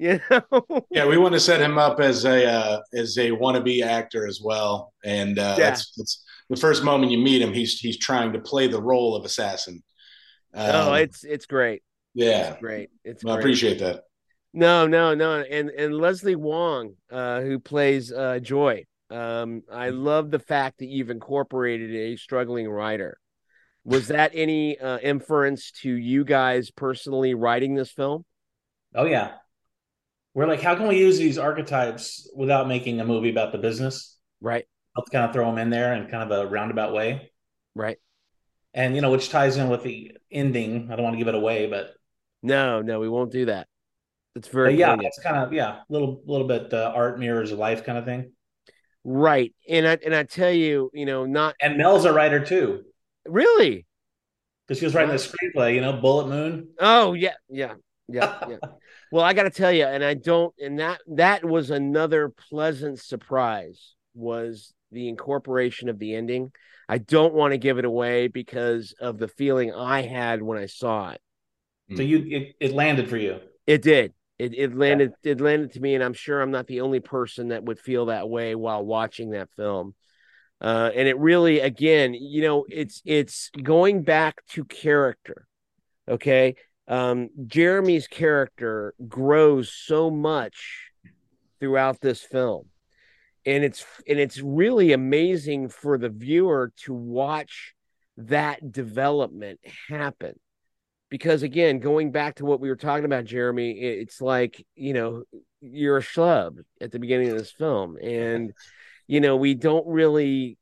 You 0.00 0.18
know? 0.28 0.86
Yeah, 0.90 1.06
we 1.06 1.16
want 1.16 1.34
to 1.34 1.38
set 1.38 1.60
him 1.60 1.78
up 1.78 2.00
as 2.00 2.24
a 2.24 2.44
uh, 2.44 2.80
as 2.92 3.16
a 3.18 3.30
wannabe 3.30 3.84
actor 3.84 4.26
as 4.26 4.40
well, 4.42 4.92
and 5.04 5.38
uh, 5.38 5.54
Yeah. 5.56 5.70
that's, 5.70 5.92
that's 5.96 6.24
the 6.48 6.56
first 6.56 6.82
moment 6.82 7.12
you 7.12 7.18
meet 7.18 7.40
him. 7.40 7.52
He's 7.52 7.78
he's 7.78 7.96
trying 7.96 8.32
to 8.32 8.40
play 8.40 8.66
the 8.66 8.82
role 8.82 9.14
of 9.14 9.24
assassin. 9.24 9.80
oh, 10.54 10.88
Um, 10.94 10.94
it's 10.96 11.22
it's 11.22 11.46
great. 11.46 11.84
yeah, 12.14 12.50
It's 12.50 12.60
great. 12.60 12.90
It's 13.04 13.22
Well, 13.22 13.36
I 13.36 13.38
appreciate 13.38 13.78
that. 13.78 14.02
No, 14.52 14.88
no, 14.88 15.14
no. 15.14 15.40
And 15.40 15.70
and 15.70 15.94
Leslie 15.96 16.34
Wong, 16.34 16.96
uh, 17.08 17.40
who 17.42 17.60
plays 17.60 18.10
uh, 18.10 18.40
Joy. 18.40 18.86
Um, 19.08 19.62
I 19.70 19.90
love 19.90 20.32
the 20.32 20.40
fact 20.40 20.78
that 20.78 20.86
you've 20.88 21.10
incorporated 21.10 21.94
a 21.94 22.16
struggling 22.16 22.68
writer. 22.68 23.18
Was 23.84 24.08
that 24.08 24.32
any 24.34 24.78
uh, 24.78 24.98
inference 24.98 25.70
to 25.82 25.90
you 25.90 26.24
guys 26.24 26.70
personally 26.70 27.34
writing 27.34 27.74
this 27.74 27.90
film? 27.90 28.24
Oh 28.94 29.04
yeah. 29.04 29.32
We're 30.34 30.46
like, 30.46 30.60
how 30.60 30.74
can 30.76 30.86
we 30.88 30.98
use 30.98 31.18
these 31.18 31.38
archetypes 31.38 32.30
without 32.36 32.68
making 32.68 33.00
a 33.00 33.04
movie 33.04 33.30
about 33.30 33.52
the 33.52 33.58
business? 33.58 34.16
Right, 34.40 34.66
Let's 34.96 35.10
kind 35.10 35.24
of 35.24 35.32
throw 35.32 35.46
them 35.46 35.58
in 35.58 35.70
there 35.70 35.94
in 35.94 36.08
kind 36.08 36.30
of 36.30 36.38
a 36.38 36.48
roundabout 36.48 36.92
way. 36.92 37.32
right. 37.74 37.98
And 38.74 38.94
you 38.94 39.00
know, 39.02 39.10
which 39.10 39.30
ties 39.30 39.56
in 39.56 39.68
with 39.68 39.82
the 39.82 40.12
ending. 40.30 40.90
I 40.90 40.96
don't 40.96 41.02
want 41.04 41.14
to 41.14 41.18
give 41.18 41.28
it 41.28 41.34
away, 41.34 41.66
but, 41.66 41.92
No, 42.42 42.80
no, 42.82 43.00
we 43.00 43.08
won't 43.08 43.32
do 43.32 43.46
that. 43.46 43.66
It's 44.36 44.48
very 44.48 44.70
but 44.70 44.78
yeah, 44.78 44.96
it's 45.00 45.18
kind 45.20 45.36
of 45.36 45.52
yeah, 45.52 45.80
little 45.88 46.22
little 46.26 46.46
bit 46.46 46.72
uh, 46.72 46.92
art 46.94 47.18
mirrors 47.18 47.52
life 47.52 47.84
kind 47.84 47.98
of 47.98 48.04
thing. 48.04 48.32
Right. 49.04 49.54
And 49.68 49.86
I 49.86 49.98
and 50.04 50.14
I 50.14 50.24
tell 50.24 50.50
you, 50.52 50.90
you 50.94 51.06
know, 51.06 51.24
not 51.26 51.56
And 51.60 51.76
Mel's 51.78 52.04
a 52.04 52.12
writer 52.12 52.44
too, 52.44 52.84
really. 53.26 53.86
because 54.66 54.78
she 54.78 54.84
was 54.86 54.94
writing 54.94 55.10
the 55.10 55.16
screenplay. 55.16 55.74
You 55.74 55.80
know, 55.80 55.94
Bullet 55.94 56.28
Moon. 56.28 56.68
Oh 56.78 57.12
yeah, 57.14 57.34
yeah, 57.48 57.74
yeah, 58.08 58.28
yeah. 58.46 58.56
well, 59.10 59.24
I 59.24 59.32
got 59.32 59.44
to 59.44 59.50
tell 59.50 59.72
you, 59.72 59.84
and 59.84 60.04
I 60.04 60.14
don't, 60.14 60.54
and 60.58 60.78
that 60.78 61.00
that 61.08 61.44
was 61.44 61.70
another 61.70 62.28
pleasant 62.50 63.00
surprise 63.00 63.94
was 64.14 64.72
the 64.92 65.08
incorporation 65.08 65.88
of 65.88 65.98
the 65.98 66.14
ending. 66.14 66.52
I 66.88 66.98
don't 66.98 67.34
want 67.34 67.52
to 67.52 67.58
give 67.58 67.78
it 67.78 67.84
away 67.84 68.28
because 68.28 68.94
of 69.00 69.18
the 69.18 69.28
feeling 69.28 69.72
I 69.72 70.02
had 70.02 70.42
when 70.42 70.58
I 70.58 70.66
saw 70.66 71.10
it. 71.12 71.20
So 71.96 72.02
you 72.02 72.18
it, 72.28 72.56
it 72.60 72.72
landed 72.74 73.08
for 73.08 73.16
you. 73.16 73.40
It 73.66 73.82
did. 73.82 74.14
It 74.38 74.54
it 74.54 74.74
landed 74.74 75.12
it 75.22 75.40
landed 75.40 75.72
to 75.72 75.80
me, 75.80 75.94
and 75.94 76.02
I'm 76.04 76.14
sure 76.14 76.40
I'm 76.40 76.50
not 76.50 76.66
the 76.66 76.80
only 76.82 77.00
person 77.00 77.48
that 77.48 77.64
would 77.64 77.78
feel 77.78 78.06
that 78.06 78.28
way 78.28 78.54
while 78.54 78.84
watching 78.84 79.30
that 79.30 79.50
film. 79.56 79.94
Uh, 80.60 80.90
and 80.94 81.08
it 81.08 81.18
really, 81.18 81.60
again, 81.60 82.12
you 82.14 82.42
know, 82.42 82.66
it's 82.68 83.00
it's 83.04 83.50
going 83.62 84.02
back 84.02 84.44
to 84.50 84.64
character. 84.64 85.46
Okay, 86.08 86.56
um, 86.86 87.30
Jeremy's 87.46 88.06
character 88.06 88.94
grows 89.08 89.72
so 89.72 90.10
much 90.10 90.90
throughout 91.60 92.00
this 92.00 92.20
film, 92.20 92.66
and 93.46 93.64
it's 93.64 93.86
and 94.06 94.18
it's 94.18 94.40
really 94.40 94.92
amazing 94.92 95.68
for 95.68 95.96
the 95.96 96.10
viewer 96.10 96.72
to 96.84 96.92
watch 96.92 97.74
that 98.18 98.70
development 98.70 99.60
happen. 99.88 100.38
Because 101.08 101.42
again 101.42 101.80
going 101.80 102.12
back 102.12 102.36
to 102.36 102.44
what 102.44 102.60
we 102.60 102.68
were 102.68 102.76
talking 102.76 103.04
about 103.04 103.24
jeremy 103.24 103.72
it's 103.72 104.20
like 104.20 104.64
you 104.76 104.92
know 104.92 105.24
you're 105.60 105.98
a 105.98 106.02
schlub 106.02 106.58
at 106.80 106.90
the 106.90 106.98
beginning 106.98 107.30
of 107.30 107.38
this 107.38 107.50
film. 107.50 107.96
And 108.02 108.52
you 109.10 109.20
know 109.20 109.36
we 109.36 109.54
don't 109.54 109.86
really 109.86 110.56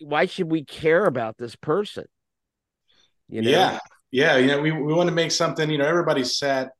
why 0.00 0.26
should 0.26 0.50
we 0.50 0.64
care 0.64 1.04
about 1.06 1.38
this 1.38 1.54
person 1.56 2.04
you 3.28 3.42
know 3.42 3.50
Yeah, 3.50 3.78
yeah. 4.10 4.36
You 4.36 4.46
know, 4.48 4.60
we 4.60 4.72
we 4.72 4.92
want 4.92 5.08
to 5.08 5.14
make 5.14 5.30
something. 5.30 5.70
You 5.70 5.78
know, 5.78 5.86
everybody's 5.86 6.36
sat 6.38 6.72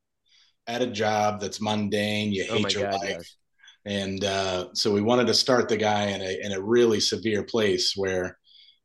at 0.66 0.82
a 0.82 0.86
job 0.86 1.40
that's 1.40 1.60
mundane. 1.60 2.32
You 2.32 2.46
oh 2.50 2.54
hate 2.54 2.62
my 2.62 2.68
your 2.68 2.90
god 2.90 3.00
life, 3.00 3.10
yes 3.18 3.36
and 3.84 4.24
uh, 4.24 4.68
so 4.74 4.92
we 4.92 5.00
wanted 5.00 5.26
to 5.26 5.34
start 5.34 5.68
the 5.68 5.76
guy 5.76 6.06
in 6.06 6.20
a 6.20 6.38
in 6.42 6.52
a 6.52 6.60
really 6.60 7.00
severe 7.00 7.42
place 7.42 7.94
where 7.96 8.38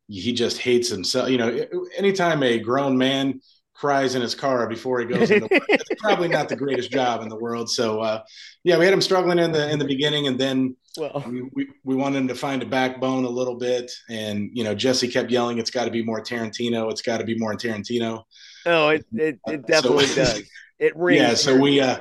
he 0.07 0.33
just 0.33 0.57
hates 0.57 0.89
himself. 0.89 1.29
You 1.29 1.37
know, 1.37 1.65
anytime 1.97 2.41
a 2.41 2.59
grown 2.59 2.97
man 2.97 3.41
cries 3.73 4.15
in 4.15 4.21
his 4.23 4.33
car 4.33 4.67
before 4.67 4.99
he 4.99 5.05
goes 5.05 5.29
into 5.29 5.47
work, 5.51 5.63
it's 5.69 6.01
probably 6.01 6.27
not 6.27 6.49
the 6.49 6.55
greatest 6.55 6.91
job 6.91 7.21
in 7.21 7.29
the 7.29 7.35
world. 7.37 7.69
So, 7.69 7.99
uh, 7.99 8.23
yeah, 8.63 8.79
we 8.79 8.85
had 8.85 8.93
him 8.93 9.01
struggling 9.01 9.37
in 9.37 9.51
the 9.51 9.69
in 9.69 9.77
the 9.77 9.85
beginning, 9.85 10.27
and 10.27 10.39
then 10.39 10.75
well 10.97 11.23
we, 11.27 11.41
we, 11.53 11.67
we 11.83 11.95
wanted 11.95 12.17
him 12.17 12.27
to 12.27 12.35
find 12.35 12.61
a 12.63 12.65
backbone 12.65 13.23
a 13.25 13.29
little 13.29 13.55
bit. 13.55 13.91
And 14.09 14.49
you 14.53 14.63
know, 14.63 14.73
Jesse 14.75 15.07
kept 15.07 15.29
yelling, 15.31 15.57
"It's 15.59 15.71
got 15.71 15.85
to 15.85 15.91
be 15.91 16.03
more 16.03 16.21
Tarantino. 16.21 16.89
It's 16.91 17.01
got 17.01 17.17
to 17.19 17.23
be 17.23 17.37
more 17.37 17.53
Tarantino." 17.55 18.23
oh 18.65 18.89
it 18.89 19.05
it, 19.13 19.39
it 19.47 19.65
definitely 19.67 20.05
So- 20.07 20.15
does 20.25 20.43
it 20.79 20.95
rings 20.95 21.21
Yeah, 21.21 21.33
so 21.33 21.55
we 21.55 21.79
uh, 21.79 21.99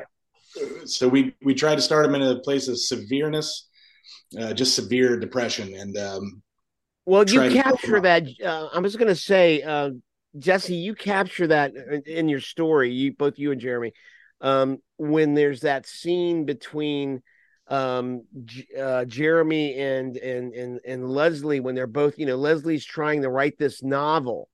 so 0.85 1.09
we 1.09 1.35
we 1.43 1.55
tried 1.55 1.77
to 1.77 1.83
start 1.83 2.07
him 2.07 2.15
in 2.15 2.23
a 2.23 2.41
place 2.41 2.69
of 2.69 2.79
severeness, 2.79 3.69
uh, 4.39 4.53
just 4.53 4.75
severe 4.75 5.19
depression, 5.19 5.75
and 5.75 5.97
um, 5.97 6.43
Well, 7.05 7.25
you 7.29 7.51
capture 7.51 8.01
that. 8.01 8.25
Uh, 8.45 8.69
I 8.75 8.79
was 8.81 8.97
going 8.97 9.09
to 9.09 9.15
say, 9.15 9.63
uh, 9.63 9.91
Jesse, 10.39 10.75
you 10.75 10.95
capture 10.95 11.47
that 11.49 11.73
in- 11.75 12.03
in 12.07 12.29
your 12.29 12.41
story. 12.41 12.93
You 12.93 13.13
both 13.13 13.39
you 13.39 13.53
and 13.53 13.61
Jeremy, 13.61 13.93
um, 14.41 14.79
when 14.99 15.35
there's 15.35 15.61
that 15.61 15.87
scene 15.87 16.45
between 16.45 17.23
um, 17.69 18.23
uh, 18.79 19.05
Jeremy 19.07 19.75
and 19.79 20.17
and 20.17 20.53
and 20.55 20.81
and 20.87 21.09
Leslie 21.09 21.61
when 21.61 21.75
they're 21.75 21.87
both, 21.87 22.19
you 22.19 22.27
know, 22.27 22.37
Leslie's 22.37 22.85
trying 22.85 23.23
to 23.23 23.31
write 23.31 23.59
this 23.59 23.83
novel, 23.83 24.49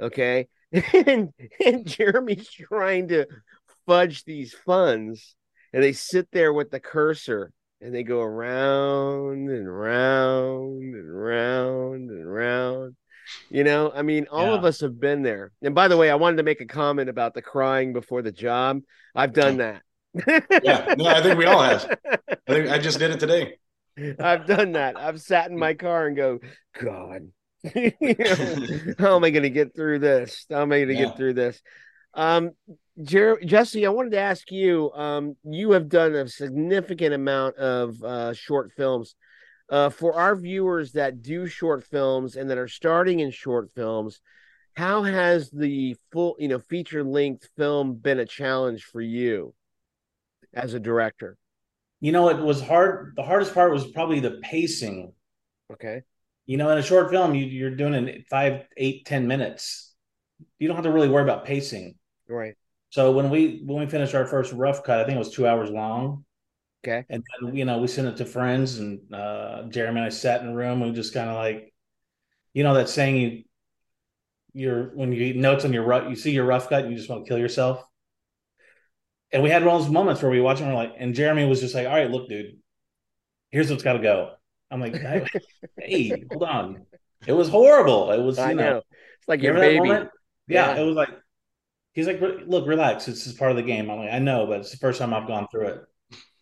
okay, 0.00 0.48
and 0.92 1.32
and 1.64 1.86
Jeremy's 1.86 2.48
trying 2.50 3.08
to 3.08 3.26
fudge 3.86 4.24
these 4.24 4.54
funds, 4.54 5.34
and 5.72 5.82
they 5.82 5.92
sit 5.92 6.28
there 6.32 6.52
with 6.52 6.70
the 6.70 6.80
cursor 6.80 7.52
and 7.80 7.94
they 7.94 8.02
go 8.02 8.20
around 8.20 9.50
and 9.50 9.78
round 9.78 10.94
and 10.94 11.22
round 11.22 12.10
and 12.10 12.32
round. 12.32 12.96
You 13.50 13.62
know, 13.62 13.92
I 13.94 14.02
mean, 14.02 14.26
all 14.30 14.46
Yeah. 14.46 14.54
of 14.58 14.64
us 14.64 14.80
have 14.80 14.98
been 14.98 15.22
there. 15.22 15.52
And 15.62 15.74
by 15.74 15.88
the 15.88 15.96
way, 15.96 16.10
I 16.10 16.14
wanted 16.14 16.38
to 16.38 16.42
make 16.44 16.60
a 16.60 16.66
comment 16.66 17.10
about 17.10 17.34
the 17.34 17.42
crying 17.42 17.92
before 17.92 18.22
the 18.22 18.32
job. 18.32 18.80
I've 19.14 19.32
done 19.34 19.58
that. 19.58 19.82
Yeah, 20.62 20.94
no, 20.96 21.06
I 21.06 21.22
think 21.22 21.38
we 21.38 21.46
all 21.46 21.62
have. 21.62 21.88
I 22.04 22.52
think 22.52 22.70
I 22.70 22.78
just 22.78 22.98
did 22.98 23.10
it 23.10 23.20
today. 23.20 23.56
I've 24.18 24.46
done 24.46 24.72
that. 24.72 24.96
I've 24.96 25.20
sat 25.20 25.50
in 25.50 25.58
my 25.58 25.74
car 25.74 26.06
and 26.06 26.16
go, 26.16 26.40
God, 26.80 27.28
you 27.74 27.92
know, 28.00 28.94
how 28.98 29.16
am 29.16 29.24
I 29.24 29.30
going 29.30 29.44
to 29.44 29.50
get 29.50 29.74
through 29.74 30.00
this? 30.00 30.46
How 30.50 30.62
am 30.62 30.72
I 30.72 30.78
going 30.78 30.88
to 30.88 30.94
Yeah. 30.94 31.04
get 31.06 31.16
through 31.16 31.34
this? 31.34 31.60
Um, 32.14 32.50
Jer- 33.02 33.40
Jesse, 33.44 33.86
I 33.86 33.90
wanted 33.90 34.12
to 34.12 34.18
ask 34.20 34.50
you. 34.52 34.90
Um, 34.92 35.36
you 35.44 35.72
have 35.72 35.88
done 35.88 36.14
a 36.14 36.28
significant 36.28 37.14
amount 37.14 37.56
of 37.56 38.02
uh, 38.02 38.32
short 38.34 38.72
films. 38.72 39.14
Uh, 39.70 39.88
for 39.88 40.14
our 40.14 40.36
viewers 40.36 40.92
that 40.92 41.22
do 41.22 41.46
short 41.46 41.82
films 41.84 42.36
and 42.36 42.50
that 42.50 42.58
are 42.58 42.68
starting 42.68 43.20
in 43.20 43.30
short 43.30 43.70
films, 43.72 44.20
how 44.74 45.02
has 45.02 45.50
the 45.50 45.96
full, 46.12 46.36
you 46.38 46.48
know, 46.48 46.58
feature 46.58 47.02
length 47.02 47.48
film 47.56 47.94
been 47.94 48.18
a 48.20 48.26
challenge 48.26 48.84
for 48.84 49.00
you 49.00 49.54
as 50.54 50.74
a 50.74 50.80
director? 50.80 51.36
You 52.00 52.12
know, 52.12 52.28
it 52.28 52.38
was 52.38 52.60
hard. 52.60 53.14
The 53.16 53.22
hardest 53.22 53.54
part 53.54 53.72
was 53.72 53.86
probably 53.86 54.20
the 54.20 54.38
pacing. 54.42 55.12
Okay. 55.72 56.02
You 56.46 56.58
know, 56.58 56.70
in 56.70 56.78
a 56.78 56.82
short 56.82 57.10
film, 57.10 57.34
you, 57.34 57.46
you're 57.46 57.74
doing 57.74 57.94
it 57.94 58.08
in 58.08 58.24
five, 58.28 58.66
eight, 58.76 59.06
ten 59.06 59.26
minutes. 59.26 59.94
You 60.58 60.68
don't 60.68 60.76
have 60.76 60.84
to 60.84 60.92
really 60.92 61.08
worry 61.08 61.22
about 61.22 61.44
pacing. 61.44 61.94
Right. 62.28 62.54
So 62.90 63.10
when 63.12 63.30
we 63.30 63.62
when 63.64 63.80
we 63.80 63.90
finished 63.90 64.14
our 64.14 64.26
first 64.26 64.52
rough 64.52 64.84
cut, 64.84 65.00
I 65.00 65.04
think 65.04 65.16
it 65.16 65.18
was 65.18 65.32
two 65.32 65.46
hours 65.46 65.70
long. 65.70 66.24
Okay. 66.86 67.04
And 67.08 67.24
then 67.40 67.56
you 67.56 67.64
know 67.64 67.78
we 67.78 67.88
sent 67.88 68.08
it 68.08 68.16
to 68.18 68.26
friends, 68.26 68.78
and 68.78 69.12
uh, 69.12 69.64
Jeremy 69.68 70.00
and 70.00 70.06
I 70.06 70.10
sat 70.10 70.42
in 70.42 70.48
a 70.48 70.54
room. 70.54 70.80
We 70.80 70.92
just 70.92 71.14
kind 71.14 71.30
of 71.30 71.36
like, 71.36 71.72
you 72.52 72.62
know, 72.62 72.74
that 72.74 72.88
saying 72.88 73.16
you, 73.16 73.44
you're 74.52 74.84
when 74.94 75.12
you 75.12 75.22
eat 75.22 75.36
notes 75.36 75.64
on 75.64 75.72
your 75.72 75.84
rough, 75.84 76.08
you 76.08 76.16
see 76.16 76.32
your 76.32 76.44
rough 76.44 76.68
cut, 76.68 76.84
and 76.84 76.92
you 76.92 76.98
just 76.98 77.08
want 77.08 77.24
to 77.24 77.28
kill 77.28 77.38
yourself. 77.38 77.84
And 79.34 79.42
we 79.42 79.50
had 79.50 79.64
one 79.64 79.74
of 79.76 79.82
those 79.82 79.90
moments 79.92 80.22
where 80.22 80.30
we 80.30 80.40
watch 80.40 80.60
and 80.60 80.68
we're 80.68 80.74
like, 80.76 80.94
and 80.96 81.14
Jeremy 81.14 81.44
was 81.44 81.60
just 81.60 81.74
like, 81.74 81.86
"All 81.86 81.92
right, 81.92 82.10
look, 82.10 82.28
dude, 82.28 82.56
here's 83.50 83.68
what's 83.70 83.82
got 83.82 83.94
to 83.94 83.98
go." 83.98 84.32
I'm 84.70 84.80
like, 84.80 84.94
"Hey, 85.78 86.24
hold 86.30 86.44
on." 86.44 86.86
It 87.26 87.32
was 87.32 87.48
horrible. 87.48 88.12
It 88.12 88.22
was, 88.22 88.38
you 88.38 88.44
I 88.44 88.52
know, 88.54 88.70
know. 88.70 88.76
It's 88.78 89.28
like 89.28 89.42
your 89.42 89.54
baby. 89.54 89.88
Yeah, 89.88 90.04
Yeah. 90.46 90.76
it 90.76 90.84
was 90.84 90.94
like 90.94 91.08
he's 91.94 92.06
like, 92.06 92.20
look, 92.20 92.66
relax. 92.66 93.06
This 93.06 93.26
is 93.26 93.32
part 93.34 93.50
of 93.50 93.56
the 93.56 93.62
game. 93.62 93.90
I'm 93.90 93.98
like, 93.98 94.12
I 94.12 94.18
know, 94.18 94.46
but 94.46 94.60
it's 94.60 94.70
the 94.70 94.76
first 94.76 94.98
time 95.00 95.12
I've 95.12 95.26
gone 95.26 95.48
through 95.50 95.66
it. 95.68 95.80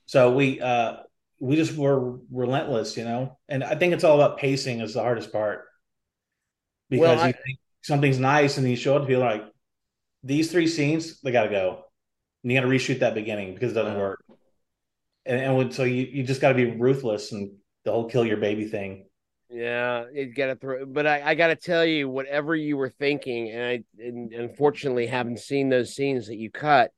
So 0.07 0.33
we 0.33 0.61
uh 0.61 0.97
we 1.41 1.57
just 1.57 1.77
were 1.77 2.19
relentless, 2.31 2.97
you 2.97 3.05
know. 3.05 3.39
And 3.49 3.65
I 3.65 3.75
think 3.75 3.95
it's 3.95 4.05
all 4.05 4.21
about 4.21 4.39
pacing 4.39 4.81
is 4.81 4.95
the 4.95 5.01
hardest 5.03 5.33
part 5.33 5.65
because 6.91 7.09
Well, 7.17 7.21
I- 7.21 7.29
you 7.29 7.35
think 7.47 7.59
something's 7.83 8.19
nice 8.19 8.59
and 8.59 8.69
you 8.69 8.77
show 8.77 8.97
it 8.97 9.01
to 9.01 9.07
people 9.07 9.23
like 9.23 9.45
these 10.23 10.53
three 10.53 10.67
scenes 10.69 11.21
they 11.23 11.33
got 11.33 11.45
to 11.45 11.51
go, 11.51 11.85
and 12.43 12.53
you 12.53 12.59
got 12.59 12.67
to 12.67 12.73
reshoot 12.73 13.01
that 13.01 13.15
beginning 13.15 13.55
because 13.55 13.73
it 13.73 13.75
doesn't 13.75 13.99
work. 13.99 14.25
And, 15.25 15.41
and 15.41 15.75
so 15.75 15.85
you 15.85 16.03
you 16.05 16.23
just 16.25 16.41
got 16.41 16.49
to 16.49 16.55
be 16.55 16.67
ruthless 16.67 17.33
and 17.33 17.53
the 17.85 17.93
whole 17.93 18.09
kill 18.09 18.25
your 18.25 18.37
baby 18.37 18.67
thing. 18.67 19.07
Yeah, 19.49 20.07
you 20.13 20.33
got 20.33 20.47
to 20.47 20.57
throw. 20.57 20.87
But 20.87 21.07
I, 21.07 21.23
I 21.31 21.35
got 21.35 21.49
to 21.49 21.57
tell 21.57 21.85
you, 21.85 22.09
whatever 22.09 22.57
you 22.57 22.77
were 22.77 22.89
thinking, 22.89 23.51
and 23.51 23.63
I 23.63 23.85
and 23.99 24.33
unfortunately 24.33 25.07
haven't 25.07 25.41
seen 25.41 25.69
those 25.69 25.95
scenes 25.95 26.29
that 26.29 26.39
you 26.39 26.51
cut, 26.51 26.91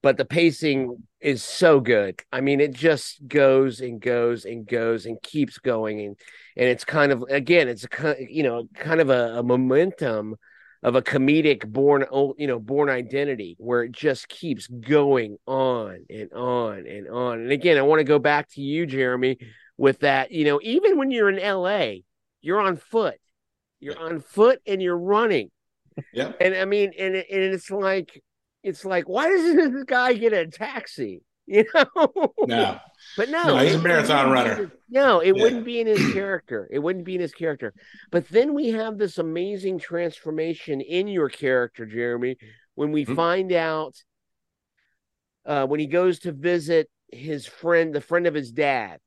but 0.00 0.16
the 0.16 0.24
pacing 0.24 1.02
is 1.20 1.42
so 1.42 1.80
good. 1.80 2.22
I 2.32 2.40
mean, 2.40 2.60
it 2.60 2.72
just 2.72 3.26
goes 3.26 3.80
and 3.80 4.00
goes 4.00 4.44
and 4.44 4.64
goes 4.64 5.06
and 5.06 5.20
keeps 5.22 5.58
going, 5.58 6.00
and 6.00 6.16
and 6.56 6.68
it's 6.68 6.84
kind 6.84 7.10
of 7.10 7.24
again, 7.28 7.68
it's 7.68 7.84
a 7.84 8.16
you 8.30 8.44
know 8.44 8.68
kind 8.74 9.00
of 9.00 9.10
a, 9.10 9.38
a 9.38 9.42
momentum 9.42 10.36
of 10.82 10.94
a 10.94 11.02
comedic 11.02 11.66
Bourne 11.66 12.04
you 12.38 12.46
know 12.46 12.58
Bourne 12.58 12.88
Identity 12.88 13.56
where 13.58 13.82
it 13.82 13.92
just 13.92 14.28
keeps 14.28 14.66
going 14.66 15.36
on 15.46 16.04
and 16.08 16.32
on 16.32 16.86
and 16.86 17.08
on. 17.08 17.40
And 17.40 17.52
again, 17.52 17.78
I 17.78 17.82
want 17.82 18.00
to 18.00 18.04
go 18.04 18.18
back 18.18 18.48
to 18.50 18.60
you, 18.60 18.86
Jeremy 18.86 19.38
with 19.78 20.00
that. 20.00 20.30
You 20.32 20.44
know, 20.44 20.60
even 20.62 20.98
when 20.98 21.10
you're 21.10 21.30
in 21.30 21.36
LA, 21.36 22.02
you're 22.42 22.60
on 22.60 22.76
foot. 22.76 23.16
You're 23.80 23.98
on 23.98 24.20
foot 24.20 24.60
and 24.66 24.82
you're 24.82 24.98
running. 24.98 25.50
Yeah. 26.12 26.32
And 26.40 26.54
I 26.54 26.64
mean, 26.64 26.92
and 26.98 27.14
and 27.14 27.24
it's 27.28 27.70
like 27.70 28.22
it's 28.62 28.84
like, 28.84 29.08
why 29.08 29.28
doesn't 29.28 29.72
this 29.72 29.84
guy 29.84 30.12
get 30.12 30.32
a 30.32 30.46
taxi? 30.46 31.22
You 31.50 31.64
know? 31.74 32.34
No, 32.46 32.78
But 33.16 33.30
no, 33.30 33.42
No, 33.44 33.56
he's 33.58 33.74
a 33.74 33.78
marathon 33.78 34.30
runner. 34.30 34.54
his- 34.54 34.68
no, 34.90 35.20
it 35.20 35.34
Yeah. 35.34 35.42
wouldn't 35.42 35.64
be 35.64 35.80
in 35.80 35.86
his 35.86 36.12
character. 36.12 36.68
It 36.70 36.78
wouldn't 36.78 37.06
be 37.06 37.14
in 37.14 37.22
his 37.22 37.32
character. 37.32 37.72
But 38.10 38.28
then 38.28 38.52
we 38.52 38.68
have 38.70 38.98
this 38.98 39.16
amazing 39.16 39.78
transformation 39.78 40.82
in 40.82 41.08
your 41.08 41.30
character, 41.30 41.86
Jeremy, 41.86 42.36
when 42.74 42.92
we 42.92 43.06
Mhm. 43.06 43.16
find 43.16 43.52
out 43.52 43.94
uh, 45.46 45.66
when 45.66 45.80
he 45.80 45.86
goes 45.86 46.18
to 46.20 46.32
visit 46.32 46.90
his 47.10 47.46
friend, 47.46 47.94
the 47.94 48.00
friend 48.02 48.26
of 48.26 48.34
his 48.34 48.52
dad, 48.52 49.00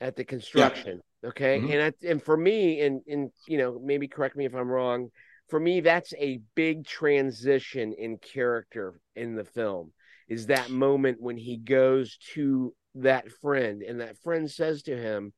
at 0.00 0.16
the 0.16 0.24
construction. 0.24 1.02
Yeah. 1.22 1.28
Okay, 1.28 1.58
mm-hmm. 1.60 1.70
and 1.70 1.82
I, 1.82 2.08
and 2.08 2.22
for 2.22 2.36
me, 2.36 2.80
and 2.80 3.02
and 3.06 3.30
you 3.46 3.58
know, 3.58 3.78
maybe 3.84 4.08
correct 4.08 4.34
me 4.34 4.46
if 4.46 4.54
I'm 4.54 4.68
wrong. 4.70 5.10
For 5.50 5.60
me, 5.60 5.80
that's 5.80 6.14
a 6.18 6.40
big 6.54 6.86
transition 6.86 7.92
in 7.92 8.16
character 8.16 8.98
in 9.14 9.34
the 9.36 9.44
film. 9.44 9.92
Is 10.32 10.46
that 10.46 10.70
moment 10.70 11.20
when 11.20 11.36
he 11.36 11.58
goes 11.58 12.16
to 12.32 12.74
that 12.94 13.30
friend, 13.30 13.82
and 13.82 14.00
that 14.00 14.16
friend 14.22 14.50
says 14.50 14.82
to 14.84 14.96
him, 14.96 15.34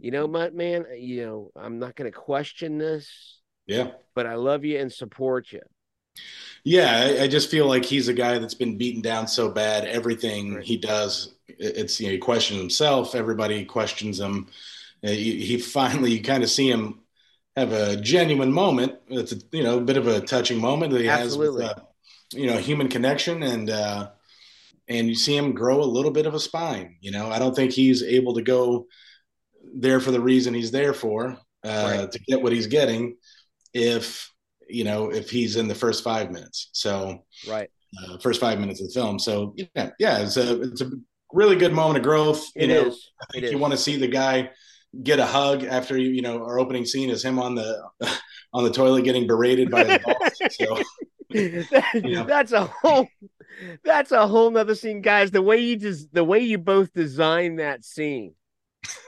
"You 0.00 0.10
know, 0.10 0.26
what, 0.26 0.54
man, 0.54 0.86
you 0.96 1.26
know, 1.26 1.50
I'm 1.54 1.78
not 1.78 1.96
going 1.96 2.10
to 2.10 2.18
question 2.18 2.78
this. 2.78 3.42
Yeah, 3.66 3.90
but 4.14 4.26
I 4.26 4.36
love 4.36 4.64
you 4.64 4.78
and 4.78 4.90
support 4.90 5.52
you." 5.52 5.60
Yeah, 6.64 7.16
I, 7.18 7.24
I, 7.24 7.28
just 7.28 7.50
feel 7.50 7.66
like 7.66 7.84
he's 7.84 8.08
a 8.08 8.14
guy 8.14 8.38
that's 8.38 8.54
been 8.54 8.78
beaten 8.78 9.02
down 9.02 9.28
so 9.28 9.50
bad. 9.50 9.84
Everything 9.84 10.54
right. 10.54 10.64
he 10.64 10.78
does, 10.78 11.34
it's 11.46 12.00
you 12.00 12.06
know 12.06 12.12
he 12.12 12.18
questions 12.18 12.58
himself. 12.58 13.14
Everybody 13.14 13.66
questions 13.66 14.18
him. 14.18 14.48
Uh, 15.04 15.10
he, 15.10 15.44
he 15.44 15.58
finally, 15.58 16.12
you 16.12 16.22
kind 16.22 16.42
of 16.42 16.50
see 16.50 16.70
him 16.70 17.00
have 17.54 17.72
a 17.72 17.96
genuine 17.96 18.52
moment. 18.52 18.94
It's 19.08 19.32
a 19.32 19.36
you 19.52 19.62
know 19.62 19.76
a 19.78 19.82
bit 19.82 19.98
of 19.98 20.06
a 20.06 20.20
touching 20.20 20.58
moment 20.58 20.92
that 20.92 21.02
he 21.02 21.08
Absolutely. 21.08 21.64
has 21.64 21.74
with 21.76 21.84
uh, 21.84 22.38
you 22.40 22.46
know 22.46 22.58
human 22.58 22.88
connection 22.88 23.42
and 23.42 23.68
uh, 23.68 24.10
and 24.88 25.08
you 25.08 25.14
see 25.14 25.36
him 25.36 25.52
grow 25.52 25.82
a 25.82 25.84
little 25.84 26.10
bit 26.10 26.26
of 26.26 26.34
a 26.34 26.40
spine. 26.40 26.96
You 27.00 27.10
know, 27.10 27.30
I 27.30 27.38
don't 27.38 27.54
think 27.54 27.72
he's 27.72 28.02
able 28.02 28.34
to 28.34 28.42
go 28.42 28.86
there 29.74 30.00
for 30.00 30.10
the 30.10 30.20
reason 30.20 30.54
he's 30.54 30.70
there 30.70 30.94
for 30.94 31.36
uh, 31.64 31.98
right. 31.98 32.12
to 32.12 32.18
get 32.20 32.42
what 32.42 32.52
he's 32.52 32.66
getting. 32.66 33.16
If 33.74 34.32
you 34.68 34.84
know 34.84 35.10
if 35.10 35.30
he's 35.30 35.56
in 35.56 35.68
the 35.68 35.74
first 35.74 36.04
five 36.04 36.30
minutes. 36.30 36.70
So 36.72 37.24
right, 37.48 37.70
uh, 38.02 38.18
first 38.18 38.40
five 38.40 38.58
minutes 38.58 38.80
of 38.80 38.88
the 38.88 38.94
film. 38.94 39.18
So 39.18 39.54
yeah, 39.56 39.90
yeah, 39.98 40.18
it's 40.20 40.36
a 40.36 40.62
it's 40.62 40.80
a 40.80 40.90
really 41.32 41.56
good 41.56 41.72
moment 41.72 41.98
of 41.98 42.04
growth. 42.04 42.44
You 42.54 42.62
it 42.62 42.68
know, 42.68 42.86
is. 42.86 43.10
I 43.20 43.26
think 43.32 43.44
it 43.44 43.52
you 43.52 43.58
want 43.58 43.72
to 43.72 43.78
see 43.78 43.96
the 43.96 44.08
guy 44.08 44.50
get 45.02 45.18
a 45.18 45.26
hug 45.26 45.64
after 45.64 45.98
you 45.98 46.10
you 46.10 46.22
know 46.22 46.42
our 46.42 46.58
opening 46.58 46.86
scene 46.86 47.10
is 47.10 47.24
him 47.24 47.38
on 47.38 47.54
the 47.54 47.82
on 48.54 48.64
the 48.64 48.70
toilet 48.70 49.04
getting 49.04 49.26
berated 49.26 49.70
by 49.70 49.84
his 49.84 49.98
boss. 49.98 50.56
So. 50.58 50.82
that, 51.30 51.84
you 51.92 52.14
know. 52.14 52.24
That's 52.24 52.52
a 52.52 52.64
whole 52.64 53.06
that's 53.84 54.12
a 54.12 54.26
whole 54.26 54.50
nother 54.50 54.74
scene, 54.74 55.00
guys. 55.00 55.30
The 55.30 55.42
way 55.42 55.58
you 55.58 55.76
just 55.76 56.12
the 56.12 56.24
way 56.24 56.40
you 56.40 56.58
both 56.58 56.92
design 56.92 57.56
that 57.56 57.84
scene. 57.84 58.34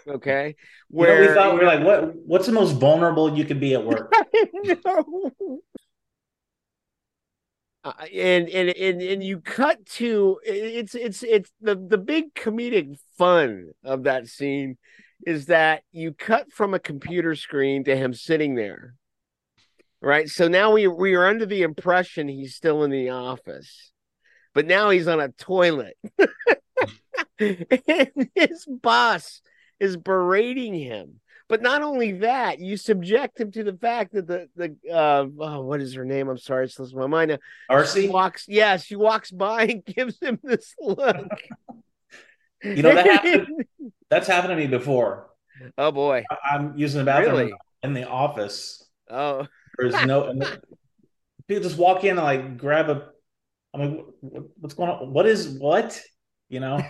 Okay. 0.07 0.57
Where 0.89 1.15
you 1.15 1.23
know, 1.23 1.29
we 1.29 1.35
thought 1.35 1.55
we 1.55 1.61
are 1.61 1.67
like, 1.67 1.85
what 1.85 2.17
what's 2.27 2.47
the 2.47 2.53
most 2.53 2.73
vulnerable 2.73 3.37
you 3.37 3.45
could 3.45 3.61
be 3.61 3.75
at 3.75 3.85
work? 3.85 4.13
Uh, 7.83 7.93
and, 8.13 8.47
and 8.51 8.69
and 8.77 9.01
and 9.01 9.25
you 9.25 9.41
cut 9.41 9.87
to 9.87 10.39
it's 10.45 10.95
it's 10.95 11.23
it's 11.23 11.51
the 11.63 11.75
the 11.75 11.97
big 11.97 12.35
comedic 12.35 12.95
fun 13.17 13.71
of 13.83 14.03
that 14.03 14.27
scene 14.27 14.77
is 15.27 15.47
that 15.47 15.83
you 15.91 16.13
cut 16.13 16.53
from 16.53 16.75
a 16.75 16.79
computer 16.79 17.35
screen 17.35 17.83
to 17.83 17.97
him 17.97 18.13
sitting 18.13 18.55
there 18.55 18.97
right 20.03 20.29
so 20.29 20.47
now 20.47 20.73
we 20.73 20.87
we 20.89 21.15
are 21.15 21.27
under 21.27 21.47
the 21.47 21.63
impression 21.63 22.29
he's 22.29 22.55
still 22.55 22.85
in 22.85 22.91
the 22.91 23.09
office 23.09 23.93
but 24.55 24.67
now 24.67 24.91
he's 24.91 25.09
on 25.09 25.21
a 25.21 25.29
toilet 25.29 25.97
and 27.39 28.29
his 28.35 28.67
boss 28.67 29.41
is 29.79 29.97
berating 29.97 30.75
him. 30.75 31.21
But 31.51 31.63
not 31.63 31.83
only 31.83 32.13
that, 32.13 32.61
you 32.61 32.77
subject 32.77 33.41
him 33.41 33.51
to 33.53 33.65
the 33.65 33.73
fact 33.73 34.13
that 34.13 34.29
the 34.29 34.49
the 34.55 34.77
uh, 34.89 35.27
oh, 35.41 35.63
what 35.63 35.81
is 35.81 35.95
her 35.95 36.05
name? 36.05 36.29
I'm 36.29 36.39
sorry, 36.39 36.67
it's 36.67 36.77
slips 36.77 36.95
my 36.95 37.09
mind. 37.09 37.37
Arcee 37.69 38.09
walks. 38.09 38.45
Yeah, 38.47 38.77
she 38.77 38.95
walks 38.95 39.33
by 39.33 39.65
and 39.65 39.85
gives 39.97 40.17
him 40.21 40.39
this 40.45 40.77
look. 40.81 41.17
you 42.63 42.83
know 42.85 42.95
that 42.95 43.07
happened, 43.25 43.65
that's 44.09 44.29
happened 44.29 44.51
to 44.51 44.57
me 44.57 44.69
before. 44.69 45.31
Oh 45.77 45.91
boy, 45.91 46.23
I'm 46.45 46.79
using 46.79 47.01
the 47.01 47.05
bathroom 47.05 47.35
really? 47.35 47.53
in 47.83 47.95
the 47.95 48.09
office. 48.09 48.87
Oh, 49.11 49.49
there's 49.77 50.07
no 50.07 50.33
people 51.49 51.65
just 51.65 51.79
walk 51.79 52.05
in 52.05 52.11
and 52.11 52.23
like 52.25 52.59
grab 52.59 52.91
a. 52.91 53.09
I'm 53.73 53.81
like, 53.81 54.05
what's 54.59 54.75
going 54.75 54.91
on? 54.91 55.13
What 55.13 55.27
is 55.27 55.49
what? 55.49 56.01
You 56.49 56.61
know. 56.61 56.81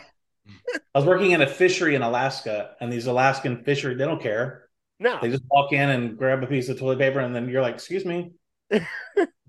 I 0.94 0.98
was 0.98 1.04
working 1.04 1.30
in 1.30 1.42
a 1.42 1.46
fishery 1.46 1.94
in 1.94 2.02
Alaska, 2.02 2.72
and 2.80 2.92
these 2.92 3.06
Alaskan 3.06 3.62
fishery, 3.64 3.94
they 3.94 4.04
don't 4.04 4.22
care. 4.22 4.68
No. 4.98 5.18
They 5.20 5.30
just 5.30 5.44
walk 5.50 5.72
in 5.72 5.88
and 5.88 6.16
grab 6.16 6.42
a 6.42 6.46
piece 6.46 6.68
of 6.68 6.78
toilet 6.78 6.98
paper, 6.98 7.20
and 7.20 7.34
then 7.34 7.48
you're 7.48 7.62
like, 7.62 7.74
excuse 7.74 8.04
me. 8.04 8.32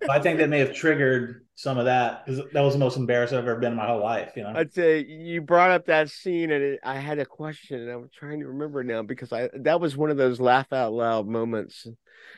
I 0.10 0.19
think 0.19 0.39
that 0.39 0.49
may 0.49 0.60
have 0.60 0.73
triggered 0.73 1.45
some 1.55 1.77
of 1.77 1.86
that 1.86 2.25
because 2.25 2.41
that 2.53 2.62
was 2.62 2.73
the 2.73 2.79
most 2.79 2.97
embarrassed 2.97 3.34
I've 3.34 3.39
ever 3.39 3.60
been 3.60 3.73
in 3.73 3.77
my 3.77 3.86
whole 3.86 4.01
life. 4.01 4.31
You 4.36 4.43
know, 4.43 4.53
I'd 4.55 4.73
say 4.73 5.05
you 5.05 5.41
brought 5.41 5.69
up 5.69 5.86
that 5.86 6.10
scene, 6.10 6.51
and 6.51 6.63
it, 6.63 6.79
I 6.84 6.95
had 6.95 7.19
a 7.19 7.25
question, 7.25 7.81
and 7.81 7.89
I'm 7.89 8.10
trying 8.12 8.39
to 8.39 8.47
remember 8.47 8.84
now 8.84 9.03
because 9.03 9.31
I 9.31 9.49
that 9.60 9.79
was 9.79 9.95
one 9.95 10.10
of 10.10 10.17
those 10.17 10.39
laugh 10.39 10.73
out 10.73 10.93
loud 10.93 11.27
moments 11.27 11.86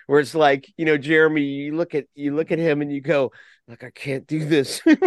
where 0.08 0.20
it's 0.20 0.36
like, 0.36 0.68
you 0.78 0.86
know, 0.86 0.98
Jeremy, 0.98 1.44
you 1.44 1.76
look 1.76 1.96
at 1.96 2.06
you 2.16 2.36
look 2.36 2.52
at 2.52 2.60
him 2.60 2.82
and 2.82 2.92
you 2.92 3.02
go, 3.02 3.32
like 3.68 3.84
I 3.84 3.92
can't 3.92 4.28
do 4.28 4.46
this. 4.46 4.82
no, 4.86 4.96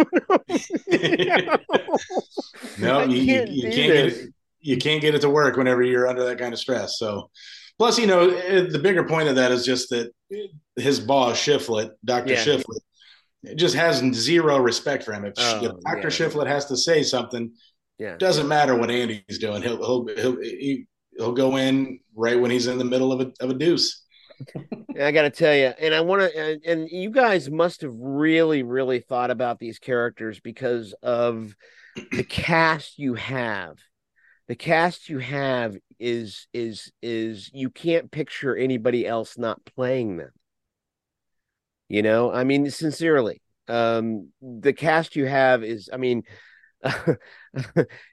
you, 3.03 3.25
can't, 3.25 3.49
you, 3.49 3.55
you 3.55 3.61
can't 3.61 3.75
get 3.75 4.05
it. 4.05 4.33
You 4.59 4.77
can't 4.77 5.01
get 5.01 5.15
it 5.15 5.21
to 5.21 5.29
work 5.29 5.55
whenever 5.57 5.83
you're 5.83 6.07
under 6.07 6.25
that 6.25 6.39
kind 6.39 6.53
of 6.53 6.59
stress. 6.59 6.97
So, 6.97 7.29
plus, 7.77 7.99
you 7.99 8.07
know, 8.07 8.29
eh, 8.29 8.65
the 8.69 8.79
bigger 8.79 9.03
point 9.03 9.29
of 9.29 9.35
that 9.35 9.51
is 9.51 9.63
just 9.63 9.89
that 9.91 10.11
his 10.77 10.99
boss 10.99 11.37
Shiflett, 11.37 11.91
Doctor 12.05 12.33
yeah. 12.33 12.43
Shiflett, 12.43 13.55
just 13.55 13.75
has 13.75 13.99
zero 14.13 14.57
respect 14.57 15.03
for 15.03 15.13
him. 15.13 15.25
If, 15.25 15.33
oh, 15.37 15.65
if 15.65 15.71
Doctor 15.83 16.23
yeah. 16.23 16.29
Shiflett 16.29 16.47
has 16.47 16.65
to 16.65 16.77
say 16.77 17.03
something, 17.03 17.51
yeah, 17.97 18.17
doesn't 18.17 18.47
matter 18.47 18.75
what 18.75 18.91
Andy's 18.91 19.39
doing. 19.39 19.61
He'll 19.61 19.77
he'll 19.77 20.07
he'll 20.15 20.77
he'll 21.17 21.31
go 21.33 21.57
in 21.57 21.99
right 22.15 22.39
when 22.39 22.51
he's 22.51 22.67
in 22.67 22.77
the 22.77 22.85
middle 22.85 23.11
of 23.11 23.21
a 23.21 23.31
of 23.39 23.49
a 23.49 23.53
deuce. 23.53 24.03
I 25.01 25.11
got 25.11 25.23
to 25.23 25.29
tell 25.29 25.55
you, 25.55 25.73
and 25.79 25.93
I 25.93 26.01
want 26.01 26.21
to, 26.21 26.59
and, 26.65 26.89
you 26.89 27.09
guys 27.09 27.49
must 27.49 27.81
have 27.81 27.93
really, 27.95 28.63
really 28.63 28.99
thought 28.99 29.31
about 29.31 29.59
these 29.59 29.79
characters 29.79 30.39
because 30.39 30.93
of 31.01 31.55
the 32.11 32.23
cast 32.23 32.99
you 32.99 33.15
have. 33.15 33.77
The 34.47 34.55
cast 34.55 35.09
you 35.09 35.19
have 35.19 35.75
is 35.99 36.47
is 36.53 36.91
is 37.01 37.49
you 37.53 37.69
can't 37.69 38.11
picture 38.11 38.55
anybody 38.55 39.05
else 39.05 39.37
not 39.37 39.65
playing 39.65 40.17
them. 40.17 40.31
You 41.89 42.01
know, 42.01 42.31
I 42.31 42.43
mean, 42.43 42.69
sincerely, 42.69 43.41
um, 43.67 44.29
the 44.41 44.73
cast 44.73 45.15
you 45.15 45.25
have 45.25 45.63
is, 45.63 45.89
I 45.91 45.97
mean, 45.97 46.23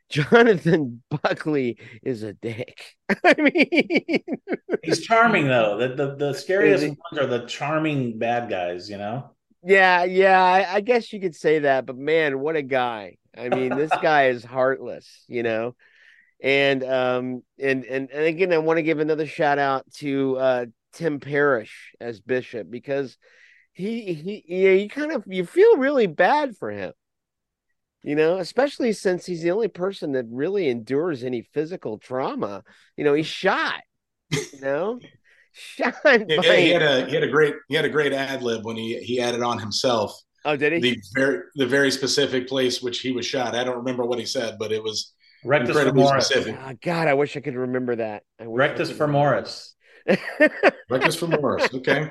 Jonathan 0.09 1.03
Buckley 1.11 1.79
is 2.03 2.23
a 2.23 2.33
dick. 2.33 2.95
I 3.25 3.35
mean, 3.39 4.23
he's 4.83 5.01
charming 5.01 5.49
though. 5.49 5.79
The 5.79 5.95
the, 5.95 6.17
the 6.17 6.33
scariest 6.35 6.85
ones 6.87 7.19
are 7.19 7.27
the 7.27 7.47
charming 7.47 8.19
bad 8.19 8.49
guys. 8.49 8.89
You 8.89 8.99
know. 8.99 9.31
Yeah, 9.63 10.05
yeah. 10.05 10.43
I, 10.43 10.75
I 10.77 10.81
guess 10.81 11.13
you 11.13 11.21
could 11.21 11.35
say 11.35 11.61
that, 11.61 11.87
but 11.87 11.97
man, 11.97 12.39
what 12.39 12.57
a 12.57 12.63
guy! 12.63 13.17
I 13.37 13.49
mean, 13.49 13.77
this 13.77 13.91
guy 14.03 14.29
is 14.29 14.45
heartless. 14.45 15.25
You 15.29 15.43
know. 15.43 15.75
And 16.43 16.85
um 16.85 17.43
and 17.59 17.85
and 17.85 18.11
and 18.11 18.25
again, 18.27 18.53
I 18.53 18.59
want 18.59 18.77
to 18.79 18.83
give 18.83 18.99
another 18.99 19.27
shout 19.27 19.59
out 19.59 19.91
to 19.95 20.37
uh 20.37 20.67
Tim 20.93 21.21
Parrish 21.21 21.95
as 22.01 22.21
Bishop 22.21 22.71
because 22.71 23.17
he 23.75 24.15
he 24.15 24.45
yeah, 24.47 24.73
you 24.73 24.89
kind 24.89 25.13
of 25.13 25.25
you 25.27 25.45
feel 25.45 25.77
really 25.77 26.07
bad 26.07 26.57
for 26.57 26.71
him 26.71 26.93
you 28.05 28.15
know, 28.15 28.37
especially 28.37 28.93
since 28.93 29.25
he's 29.25 29.43
the 29.43 29.51
only 29.51 29.69
person 29.69 30.13
that 30.13 30.27
really 30.29 30.69
endures 30.69 31.25
any 31.25 31.41
physical 31.41 31.99
trauma. 31.99 32.63
You 32.99 33.05
know, 33.05 33.15
he's 33.15 33.27
shot, 33.27 33.81
you 34.31 34.61
know, 34.61 35.01
shot. 35.53 35.95
Yeah, 36.05 36.37
by... 36.37 36.57
he 36.57 36.69
had 36.69 36.83
a 36.83 37.07
he 37.07 37.15
had 37.15 37.25
a 37.25 37.31
great 37.31 37.55
he 37.69 37.75
had 37.75 37.87
a 37.87 37.89
great 37.89 38.13
ad 38.13 38.43
lib 38.43 38.65
when 38.65 38.77
he 38.77 38.99
he 38.99 39.21
added 39.23 39.43
on 39.43 39.59
himself. 39.59 40.15
Oh, 40.45 40.55
did 40.55 40.75
he? 40.75 40.81
The 40.81 40.99
very 41.15 41.41
the 41.55 41.67
very 41.67 41.91
specific 41.91 42.47
place 42.47 42.83
which 42.83 43.01
he 43.01 43.11
was 43.11 43.25
shot. 43.25 43.55
I 43.55 43.65
don't 43.65 43.79
remember 43.79 44.05
what 44.05 44.19
he 44.19 44.27
said, 44.27 44.57
but 44.59 44.71
it 44.71 44.83
was 44.83 45.15
rectus 45.43 45.71
incredibly 45.71 46.07
specific. 46.07 46.59
Oh, 46.63 46.75
God, 46.83 47.09
I 47.09 47.15
wish 47.15 47.39
I 47.39 47.41
could 47.41 47.57
remember 47.57 47.97
that. 47.97 48.25
rectus 48.39 48.93
femoris. 48.93 49.71
rectus 50.91 51.17
femoris. 51.17 51.73
Okay. 51.73 52.11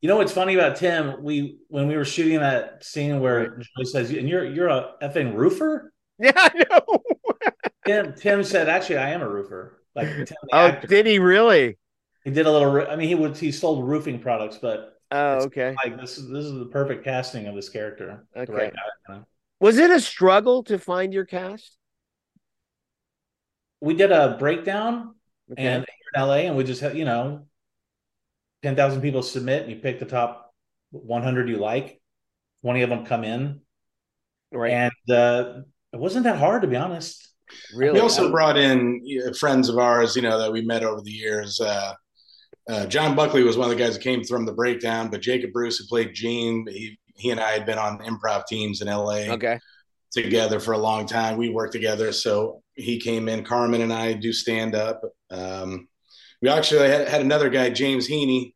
You 0.00 0.08
know 0.08 0.16
what's 0.16 0.32
funny 0.32 0.54
about 0.54 0.76
Tim? 0.76 1.22
We 1.22 1.58
when 1.68 1.88
we 1.88 1.96
were 1.96 2.04
shooting 2.04 2.38
that 2.38 2.84
scene 2.84 3.18
where 3.18 3.58
Joey 3.58 3.84
says, 3.84 4.10
"And 4.10 4.28
you're 4.28 4.44
you're 4.44 4.68
a 4.68 4.92
effing 5.02 5.34
roofer." 5.34 5.92
Yeah, 6.20 6.32
I 6.34 6.64
know. 6.70 7.02
Tim 7.86 8.14
Tim 8.14 8.44
said, 8.44 8.68
"Actually, 8.68 8.98
I 8.98 9.10
am 9.10 9.22
a 9.22 9.28
roofer." 9.28 9.82
Like, 9.96 10.08
Tim, 10.08 10.36
oh, 10.52 10.66
actor. 10.68 10.86
did 10.86 11.06
he 11.06 11.18
really? 11.18 11.78
He 12.24 12.30
did 12.30 12.46
a 12.46 12.52
little. 12.52 12.88
I 12.88 12.94
mean, 12.94 13.08
he 13.08 13.14
would 13.16 13.36
he 13.36 13.50
sold 13.50 13.84
roofing 13.88 14.20
products, 14.20 14.58
but 14.60 15.00
oh, 15.10 15.44
okay. 15.46 15.74
Like 15.84 16.00
this 16.00 16.16
is 16.16 16.28
this 16.28 16.44
is 16.44 16.52
the 16.52 16.66
perfect 16.66 17.02
casting 17.02 17.46
of 17.46 17.56
this 17.56 17.68
character. 17.68 18.24
Okay. 18.36 18.52
Right 18.52 18.74
guy, 19.08 19.20
Was 19.58 19.78
it 19.78 19.90
a 19.90 20.00
struggle 20.00 20.62
to 20.64 20.78
find 20.78 21.12
your 21.12 21.24
cast? 21.24 21.76
We 23.80 23.94
did 23.94 24.12
a 24.12 24.36
breakdown 24.38 25.14
okay. 25.50 25.66
and 25.66 25.86
in 26.14 26.22
LA, 26.22 26.34
and 26.34 26.56
we 26.56 26.62
just 26.62 26.80
had 26.80 26.96
you 26.96 27.04
know 27.04 27.47
10,000 28.62 29.00
people 29.00 29.22
submit 29.22 29.62
and 29.62 29.70
you 29.70 29.76
pick 29.76 29.98
the 29.98 30.06
top 30.06 30.52
100 30.90 31.48
you 31.48 31.58
like, 31.58 32.00
20 32.62 32.82
of 32.82 32.90
them 32.90 33.04
come 33.04 33.24
in. 33.24 33.60
Right. 34.52 34.72
And 34.72 35.10
uh, 35.10 35.60
it 35.92 35.98
wasn't 35.98 36.24
that 36.24 36.38
hard, 36.38 36.62
to 36.62 36.68
be 36.68 36.76
honest. 36.76 37.28
Really? 37.74 37.94
We 37.94 38.00
also 38.00 38.30
brought 38.30 38.56
in 38.56 39.02
friends 39.38 39.68
of 39.68 39.78
ours, 39.78 40.16
you 40.16 40.22
know, 40.22 40.38
that 40.38 40.52
we 40.52 40.62
met 40.62 40.84
over 40.84 41.00
the 41.02 41.10
years. 41.10 41.60
Uh, 41.60 41.94
uh, 42.68 42.86
John 42.86 43.16
Buckley 43.16 43.42
was 43.42 43.56
one 43.56 43.70
of 43.70 43.76
the 43.76 43.82
guys 43.82 43.94
that 43.94 44.02
came 44.02 44.22
from 44.24 44.44
the 44.44 44.52
breakdown, 44.52 45.08
but 45.08 45.22
Jacob 45.22 45.52
Bruce, 45.52 45.78
who 45.78 45.86
played 45.86 46.14
Gene, 46.14 46.66
he, 46.68 46.98
he 47.14 47.30
and 47.30 47.40
I 47.40 47.52
had 47.52 47.64
been 47.64 47.78
on 47.78 47.98
improv 48.00 48.46
teams 48.46 48.82
in 48.82 48.88
LA 48.88 49.32
okay. 49.32 49.58
together 50.12 50.60
for 50.60 50.72
a 50.72 50.78
long 50.78 51.06
time. 51.06 51.38
We 51.38 51.48
worked 51.48 51.72
together. 51.72 52.12
So 52.12 52.62
he 52.74 53.00
came 53.00 53.28
in. 53.28 53.44
Carmen 53.44 53.80
and 53.80 53.92
I 53.92 54.12
do 54.12 54.32
stand 54.32 54.74
up. 54.74 55.00
Um, 55.30 55.88
we 56.42 56.48
actually 56.48 56.88
had, 56.88 57.08
had, 57.08 57.20
another 57.20 57.48
guy, 57.48 57.70
James 57.70 58.08
Heaney, 58.08 58.54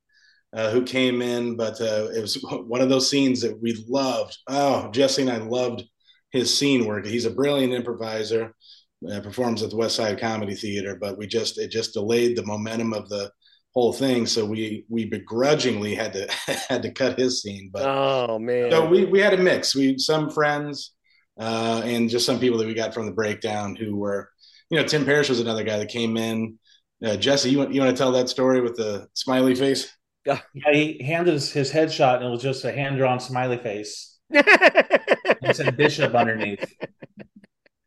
uh, 0.53 0.71
who 0.71 0.83
came 0.83 1.23
in, 1.23 1.57
but 1.57 1.81
uh, 1.81 2.09
it 2.15 2.21
was 2.21 2.35
one 2.67 2.81
of 2.81 2.89
those 2.89 3.11
scenes 3.11 3.41
that 3.43 3.61
we 3.61 3.85
loved. 3.89 4.37
Oh, 4.49 4.91
Jesse 4.91 5.23
and 5.23 5.31
I 5.31 5.39
loved 5.39 5.85
his 6.31 6.57
scene 6.57 6.87
work. 6.87 7.07
He's 7.07 7.27
a 7.27 7.31
brilliant 7.31 7.73
improviser. 7.73 8.55
Uh, 9.11 9.21
performs 9.21 9.65
at 9.65 9.71
the 9.71 9.77
West 9.77 9.97
Side 9.97 10.21
Comedy 10.21 10.55
Theater, 10.55 10.97
but 11.01 11.19
we 11.19 11.27
just 11.27 11.59
it 11.59 11.73
just 11.73 11.93
delayed 11.93 12.37
the 12.37 12.47
momentum 12.47 12.93
of 12.93 13.09
the 13.09 13.33
whole 13.75 13.93
thing. 13.93 14.27
So 14.27 14.45
we 14.45 14.85
we 14.89 15.07
begrudgingly 15.07 15.97
had 15.97 16.13
to 16.13 16.31
had 16.69 16.83
to 16.83 16.93
cut 16.93 17.19
his 17.19 17.43
scene. 17.43 17.71
But 17.73 17.83
oh 17.85 18.39
man, 18.39 18.71
so 18.71 18.87
we 18.87 19.05
we 19.05 19.19
had 19.19 19.35
a 19.35 19.39
mix. 19.39 19.75
We 19.75 19.99
some 19.99 20.31
friends 20.31 20.93
uh, 21.39 21.83
and 21.85 22.09
just 22.09 22.27
some 22.27 22.39
people 22.39 22.59
that 22.59 22.67
we 22.67 22.75
got 22.75 22.95
from 22.95 23.07
the 23.07 23.13
breakdown 23.13 23.75
who 23.75 23.97
were, 23.97 24.31
you 24.71 24.79
know, 24.79 24.87
Tim 24.87 25.05
Parrish 25.05 25.29
was 25.29 25.41
another 25.41 25.65
guy 25.65 25.79
that 25.79 25.89
came 25.89 26.17
in. 26.17 26.59
Uh, 27.05 27.17
Jesse, 27.17 27.51
you 27.51 27.59
want 27.59 27.75
you 27.75 27.81
want 27.81 27.95
to 27.97 28.01
tell 28.01 28.13
that 28.13 28.29
story 28.29 28.61
with 28.61 28.77
the 28.77 29.09
smiley 29.15 29.55
face? 29.55 29.97
Yeah, 30.25 30.41
he 30.73 31.03
handed 31.03 31.35
his, 31.35 31.51
his 31.51 31.73
headshot 31.73 32.17
and 32.17 32.27
it 32.27 32.31
was 32.31 32.43
just 32.43 32.65
a 32.65 32.71
hand 32.71 32.97
drawn 32.97 33.19
smiley 33.19 33.59
face. 33.59 34.19
it 34.31 35.57
said 35.57 35.77
Bishop 35.77 36.15
underneath. 36.15 36.65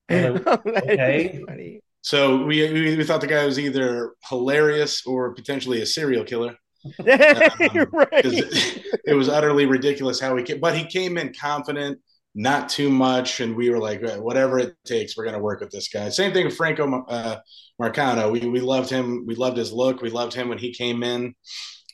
Like, 0.07 0.43
oh, 0.45 0.61
okay. 0.67 1.81
So 2.01 2.45
we, 2.45 2.71
we, 2.71 2.95
we 2.95 3.03
thought 3.03 3.21
the 3.21 3.25
guy 3.25 3.43
was 3.43 3.57
either 3.57 4.13
hilarious 4.29 5.03
or 5.07 5.33
potentially 5.33 5.81
a 5.81 5.85
serial 5.87 6.23
killer. 6.23 6.55
um, 6.99 7.07
right. 7.07 8.07
it, 8.13 8.85
it, 9.03 9.13
was 9.15 9.27
utterly 9.27 9.65
ridiculous 9.65 10.19
how 10.19 10.37
he 10.37 10.43
came, 10.43 10.59
but 10.59 10.77
he 10.77 10.85
came 10.85 11.17
in 11.17 11.33
confident, 11.33 11.99
not 12.35 12.69
too 12.69 12.89
much, 12.89 13.39
and 13.39 13.55
we 13.55 13.69
were 13.69 13.79
like, 13.79 14.03
whatever 14.17 14.59
it 14.59 14.75
takes, 14.85 15.15
we're 15.15 15.23
going 15.23 15.35
to 15.35 15.41
work 15.41 15.61
with 15.61 15.71
this 15.71 15.87
guy. 15.87 16.09
Same 16.09 16.33
thing 16.33 16.45
with 16.45 16.55
Franco 16.55 17.05
uh, 17.07 17.39
Marcano. 17.81 18.31
We 18.31 18.41
we 18.47 18.59
loved 18.59 18.89
him. 18.89 19.25
We 19.25 19.35
loved 19.35 19.57
his 19.57 19.71
look. 19.71 20.01
We 20.01 20.09
loved 20.09 20.33
him 20.33 20.49
when 20.49 20.57
he 20.57 20.73
came 20.73 21.01
in. 21.01 21.33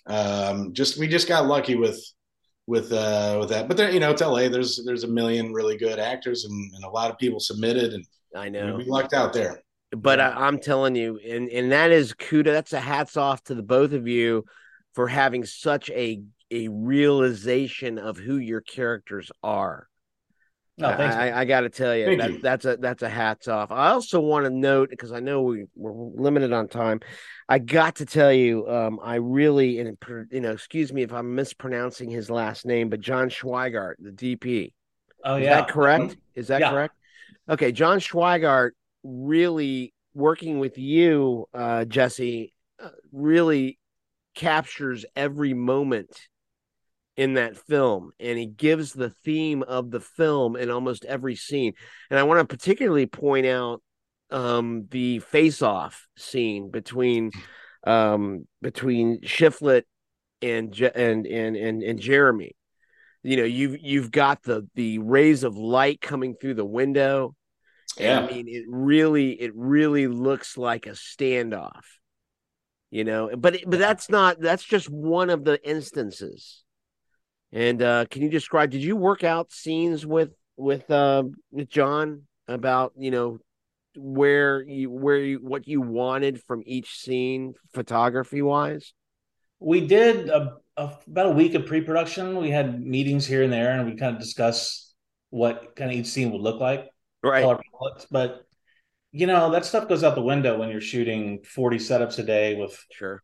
Um, 0.07 0.73
just 0.73 0.97
we 0.97 1.07
just 1.07 1.27
got 1.27 1.45
lucky 1.45 1.75
with 1.75 2.03
with 2.67 2.91
uh, 2.91 3.37
with 3.39 3.49
that. 3.49 3.67
But 3.67 3.77
there, 3.77 3.91
you 3.91 3.99
know, 3.99 4.11
it's 4.11 4.21
LA. 4.21 4.49
There's 4.49 4.83
there's 4.85 5.03
a 5.03 5.07
million 5.07 5.53
really 5.53 5.77
good 5.77 5.99
actors, 5.99 6.45
and, 6.45 6.73
and 6.75 6.83
a 6.83 6.89
lot 6.89 7.11
of 7.11 7.17
people 7.17 7.39
submitted, 7.39 7.93
and 7.93 8.05
I 8.35 8.49
know 8.49 8.75
we 8.75 8.85
lucked 8.85 9.13
out 9.13 9.33
there 9.33 9.61
but 9.95 10.19
yeah. 10.19 10.29
I, 10.29 10.47
am 10.47 10.59
telling 10.59 10.95
you, 10.95 11.19
and 11.19 11.49
and 11.49 11.71
that 11.71 11.91
is 11.91 12.13
kuda. 12.13 12.45
That's 12.45 12.73
a 12.73 12.79
hats 12.79 13.17
off 13.17 13.43
to 13.45 13.55
the 13.55 13.63
both 13.63 13.93
of 13.93 14.07
you 14.07 14.45
for 14.93 15.07
having 15.07 15.45
such 15.45 15.89
a 15.89 16.21
a 16.49 16.67
realization 16.69 17.97
of 17.97 18.17
who 18.17 18.37
your 18.37 18.61
characters 18.61 19.31
are. 19.43 19.87
No, 20.81 20.95
thanks. 20.97 21.15
I, 21.15 21.29
I, 21.29 21.41
I 21.41 21.45
got 21.45 21.61
to 21.61 21.69
tell 21.69 21.95
you, 21.95 22.17
that, 22.17 22.31
you, 22.31 22.39
that's 22.39 22.65
a 22.65 22.77
that's 22.77 23.03
a 23.03 23.09
hats 23.09 23.47
off. 23.47 23.71
I 23.71 23.89
also 23.89 24.19
want 24.19 24.45
to 24.45 24.49
note 24.49 24.89
because 24.89 25.11
I 25.11 25.19
know 25.19 25.43
we, 25.43 25.65
we're 25.75 25.93
limited 25.93 26.51
on 26.51 26.67
time. 26.67 26.99
I 27.47 27.59
got 27.59 27.97
to 27.97 28.05
tell 28.05 28.33
you, 28.33 28.67
um, 28.67 28.99
I 29.03 29.15
really 29.15 29.79
and 29.79 29.97
you 30.31 30.41
know, 30.41 30.51
excuse 30.51 30.91
me 30.91 31.03
if 31.03 31.13
I'm 31.13 31.35
mispronouncing 31.35 32.09
his 32.09 32.29
last 32.29 32.65
name, 32.65 32.89
but 32.89 32.99
John 32.99 33.29
Schweigart, 33.29 33.95
the 33.99 34.11
DP. 34.11 34.73
Oh 35.23 35.35
is 35.35 35.43
yeah, 35.43 35.55
that 35.57 35.69
correct? 35.69 36.17
Is 36.35 36.47
that 36.47 36.61
yeah. 36.61 36.71
correct? 36.71 36.95
Okay, 37.49 37.71
John 37.71 37.99
Schweigart 37.99 38.71
really 39.03 39.93
working 40.13 40.59
with 40.59 40.77
you, 40.77 41.47
uh, 41.53 41.85
Jesse, 41.85 42.53
uh, 42.81 42.89
really 43.11 43.77
captures 44.35 45.05
every 45.15 45.53
moment 45.53 46.27
in 47.17 47.33
that 47.33 47.57
film 47.57 48.11
and 48.19 48.37
he 48.37 48.45
gives 48.45 48.93
the 48.93 49.09
theme 49.23 49.63
of 49.63 49.91
the 49.91 49.99
film 49.99 50.55
in 50.55 50.69
almost 50.69 51.05
every 51.05 51.35
scene 51.35 51.73
and 52.09 52.17
i 52.17 52.23
want 52.23 52.39
to 52.39 52.57
particularly 52.57 53.05
point 53.05 53.45
out 53.45 53.81
um, 54.29 54.87
the 54.91 55.19
face 55.19 55.61
off 55.61 56.07
scene 56.15 56.71
between 56.71 57.31
um, 57.85 58.47
between 58.61 59.19
Shiflett 59.21 59.83
and 60.41 60.73
and 60.79 61.25
and 61.27 61.57
and 61.57 61.83
and 61.83 61.99
Jeremy 61.99 62.55
you 63.23 63.35
know 63.35 63.43
you've 63.43 63.77
you've 63.81 64.09
got 64.09 64.41
the 64.43 64.69
the 64.75 64.99
rays 64.99 65.43
of 65.43 65.57
light 65.57 65.99
coming 65.99 66.35
through 66.39 66.53
the 66.53 66.63
window 66.63 67.35
yeah. 67.97 68.21
I 68.21 68.27
mean, 68.27 68.47
it 68.47 68.63
really, 68.67 69.31
it 69.31 69.51
really 69.55 70.07
looks 70.07 70.57
like 70.57 70.87
a 70.87 70.91
standoff, 70.91 71.83
you 72.89 73.03
know. 73.03 73.29
But 73.35 73.57
but 73.67 73.79
that's 73.79 74.09
not. 74.09 74.39
That's 74.39 74.63
just 74.63 74.89
one 74.89 75.29
of 75.29 75.43
the 75.43 75.61
instances. 75.67 76.63
And 77.51 77.81
uh 77.81 78.05
can 78.09 78.21
you 78.21 78.29
describe? 78.29 78.71
Did 78.71 78.83
you 78.83 78.95
work 78.95 79.23
out 79.23 79.51
scenes 79.51 80.05
with 80.05 80.31
with 80.57 80.89
uh 80.89 81.23
with 81.51 81.69
John 81.69 82.23
about 82.47 82.93
you 82.97 83.11
know 83.11 83.39
where 83.95 84.61
you 84.61 84.89
where 84.89 85.17
you 85.17 85.39
what 85.39 85.67
you 85.67 85.81
wanted 85.81 86.41
from 86.43 86.63
each 86.65 86.99
scene 86.99 87.53
photography 87.73 88.41
wise? 88.41 88.93
We 89.59 89.85
did 89.85 90.29
a, 90.29 90.57
a, 90.75 90.97
about 91.07 91.27
a 91.27 91.31
week 91.31 91.53
of 91.53 91.67
pre-production. 91.67 92.37
We 92.37 92.49
had 92.49 92.81
meetings 92.81 93.27
here 93.27 93.43
and 93.43 93.53
there, 93.53 93.77
and 93.77 93.85
we 93.85 93.95
kind 93.95 94.15
of 94.15 94.19
discuss 94.19 94.91
what 95.29 95.75
kind 95.75 95.91
of 95.91 95.97
each 95.97 96.07
scene 96.07 96.31
would 96.31 96.41
look 96.41 96.59
like 96.59 96.89
right? 97.23 97.43
But 98.09 98.45
you 99.11 99.27
know 99.27 99.51
that 99.51 99.65
stuff 99.65 99.87
goes 99.87 100.03
out 100.03 100.15
the 100.15 100.21
window 100.21 100.57
when 100.57 100.69
you're 100.69 100.81
shooting 100.81 101.43
40 101.43 101.77
setups 101.77 102.19
a 102.19 102.23
day 102.23 102.55
with 102.55 102.83
sure 102.91 103.21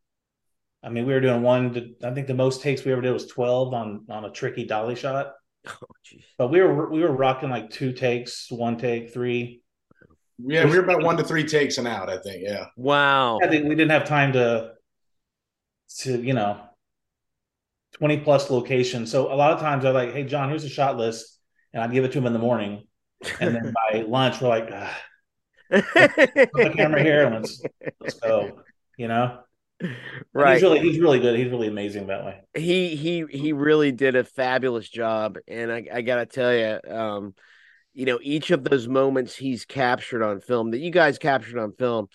i 0.88 0.90
mean 0.90 1.06
we 1.06 1.14
were 1.14 1.22
doing 1.22 1.44
one 1.44 1.96
i 2.04 2.12
think 2.12 2.26
the 2.26 2.34
most 2.34 2.62
takes 2.62 2.84
we 2.84 2.92
ever 2.92 3.02
did 3.02 3.12
was 3.12 3.28
12 3.28 3.74
on 3.74 4.06
on 4.10 4.26
a 4.26 4.32
tricky 4.32 4.66
dolly 4.66 4.96
shot. 4.96 5.34
Oh, 5.70 5.88
but 6.38 6.48
we 6.48 6.62
were 6.62 6.90
we 6.90 7.02
were 7.02 7.12
rocking 7.12 7.50
like 7.50 7.70
two 7.70 7.92
takes 7.92 8.50
one 8.50 8.78
take 8.78 9.12
three. 9.12 9.62
Yeah 10.38 10.64
we 10.64 10.78
were 10.78 10.84
about 10.84 11.04
one 11.04 11.18
to 11.18 11.26
three 11.26 11.44
takes 11.44 11.78
and 11.78 11.86
out 11.86 12.10
i 12.10 12.18
think 12.20 12.42
yeah. 12.42 12.68
Wow. 12.78 13.40
I 13.44 13.48
think 13.50 13.68
we 13.68 13.76
didn't 13.76 13.92
have 13.92 14.06
time 14.06 14.32
to 14.34 14.76
to 16.00 16.22
you 16.22 16.34
know 16.34 16.62
20 17.96 18.20
plus 18.20 18.50
locations. 18.50 19.12
So 19.12 19.34
a 19.34 19.36
lot 19.36 19.52
of 19.52 19.60
times 19.60 19.84
they're 19.84 19.92
like 19.92 20.14
hey 20.14 20.24
john 20.24 20.48
here's 20.48 20.64
a 20.64 20.70
shot 20.70 20.96
list 20.96 21.38
and 21.74 21.84
i'd 21.84 21.92
give 21.92 22.06
it 22.06 22.14
to 22.14 22.18
him 22.18 22.28
in 22.28 22.34
the 22.34 22.40
morning. 22.40 22.88
And 23.42 23.56
then 23.56 23.74
by 23.74 24.02
lunch 24.08 24.40
we're 24.42 24.50
like, 24.50 24.70
ah, 24.72 24.98
put 25.70 25.84
the 25.84 26.74
camera 26.76 27.04
here 27.04 27.26
and 27.26 27.36
let's 27.36 27.62
let's 28.00 28.20
go. 28.20 28.62
You 28.98 29.08
know, 29.08 29.40
right? 30.34 30.54
he's 30.54 30.64
really 30.64 30.80
he's 30.80 31.00
really 31.00 31.20
good. 31.20 31.38
He's 31.38 31.52
really 31.52 31.68
amazing 31.68 32.08
that 32.08 32.26
way. 32.26 32.40
He 32.56 32.96
he 32.96 33.26
he 33.30 33.54
really 33.54 33.92
did 33.92 34.16
a 34.16 34.24
fabulous 34.24 34.88
job, 34.88 35.38
and 35.48 35.72
I, 35.72 35.86
I 35.94 36.02
gotta 36.02 36.26
tell 36.26 36.54
you, 36.54 36.80
um, 36.92 37.36
you 37.94 38.06
know, 38.06 38.20
each 38.22 38.52
of 38.52 38.64
those 38.64 38.88
moments 38.88 39.36
he's 39.36 39.66
captured 39.66 40.24
on 40.24 40.42
film 40.42 40.72
that 40.72 40.80
you 40.80 40.92
guys 40.92 41.18
captured 41.18 41.60
on 41.60 41.74
film. 41.74 42.08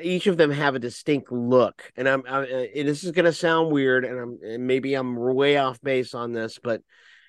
Each 0.00 0.26
of 0.26 0.36
them 0.36 0.50
have 0.50 0.74
a 0.74 0.78
distinct 0.78 1.30
look, 1.30 1.90
and 1.96 2.08
I'm. 2.08 2.22
I, 2.26 2.70
this 2.74 3.04
is 3.04 3.10
going 3.10 3.26
to 3.26 3.32
sound 3.32 3.70
weird, 3.70 4.04
and 4.04 4.18
I'm 4.18 4.38
and 4.42 4.66
maybe 4.66 4.94
I'm 4.94 5.16
way 5.16 5.58
off 5.58 5.80
base 5.82 6.14
on 6.14 6.32
this, 6.32 6.58
but 6.62 6.80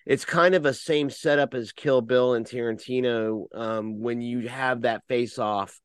it's 0.06 0.26
kind 0.26 0.56
of 0.56 0.66
a 0.66 0.74
same 0.74 1.10
setup 1.10 1.54
as 1.54 1.74
Kill 1.74 2.02
Bill 2.02 2.34
and 2.34 2.46
Tarantino 2.46 3.46
um, 3.54 4.00
when 4.00 4.22
you 4.22 4.48
have 4.48 4.82
that 4.82 5.04
face 5.08 5.38
off 5.38 5.80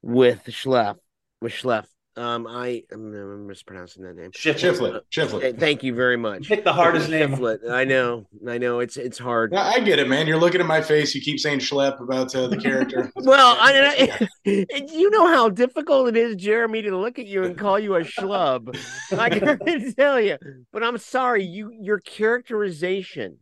with 0.00 0.44
Schleff 0.44 0.96
with 1.40 1.52
Schleff. 1.52 1.86
Um, 2.14 2.46
I 2.46 2.82
I'm 2.92 3.46
mispronouncing 3.46 4.02
that 4.02 4.16
name. 4.16 4.32
Shiflet. 4.32 5.00
Shiflet. 5.10 5.58
Thank 5.58 5.82
you 5.82 5.94
very 5.94 6.18
much. 6.18 6.46
Pick 6.46 6.62
the 6.62 6.72
hardest 6.72 7.08
name. 7.08 7.42
I 7.70 7.84
know. 7.84 8.26
I 8.46 8.58
know. 8.58 8.80
It's 8.80 8.98
it's 8.98 9.18
hard. 9.18 9.54
I 9.54 9.80
get 9.80 9.98
it, 9.98 10.08
man. 10.08 10.26
You're 10.26 10.38
looking 10.38 10.60
at 10.60 10.66
my 10.66 10.82
face. 10.82 11.14
You 11.14 11.22
keep 11.22 11.40
saying 11.40 11.60
Schlepp 11.60 12.02
about 12.02 12.34
uh, 12.34 12.48
the 12.48 12.58
character. 12.58 13.10
well, 13.16 13.56
I, 13.58 14.18
I, 14.20 14.28
you 14.44 15.10
know 15.10 15.26
how 15.28 15.48
difficult 15.48 16.08
it 16.08 16.16
is, 16.18 16.36
Jeremy, 16.36 16.82
to 16.82 16.98
look 16.98 17.18
at 17.18 17.26
you 17.26 17.44
and 17.44 17.56
call 17.56 17.78
you 17.78 17.94
a 17.94 18.00
schlub. 18.00 18.78
I 19.18 19.30
can 19.30 19.94
tell 19.94 20.20
you. 20.20 20.36
But 20.70 20.82
I'm 20.82 20.98
sorry. 20.98 21.44
You 21.44 21.72
your 21.80 21.98
characterization 21.98 23.38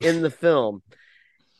in 0.00 0.20
the 0.20 0.30
film 0.30 0.82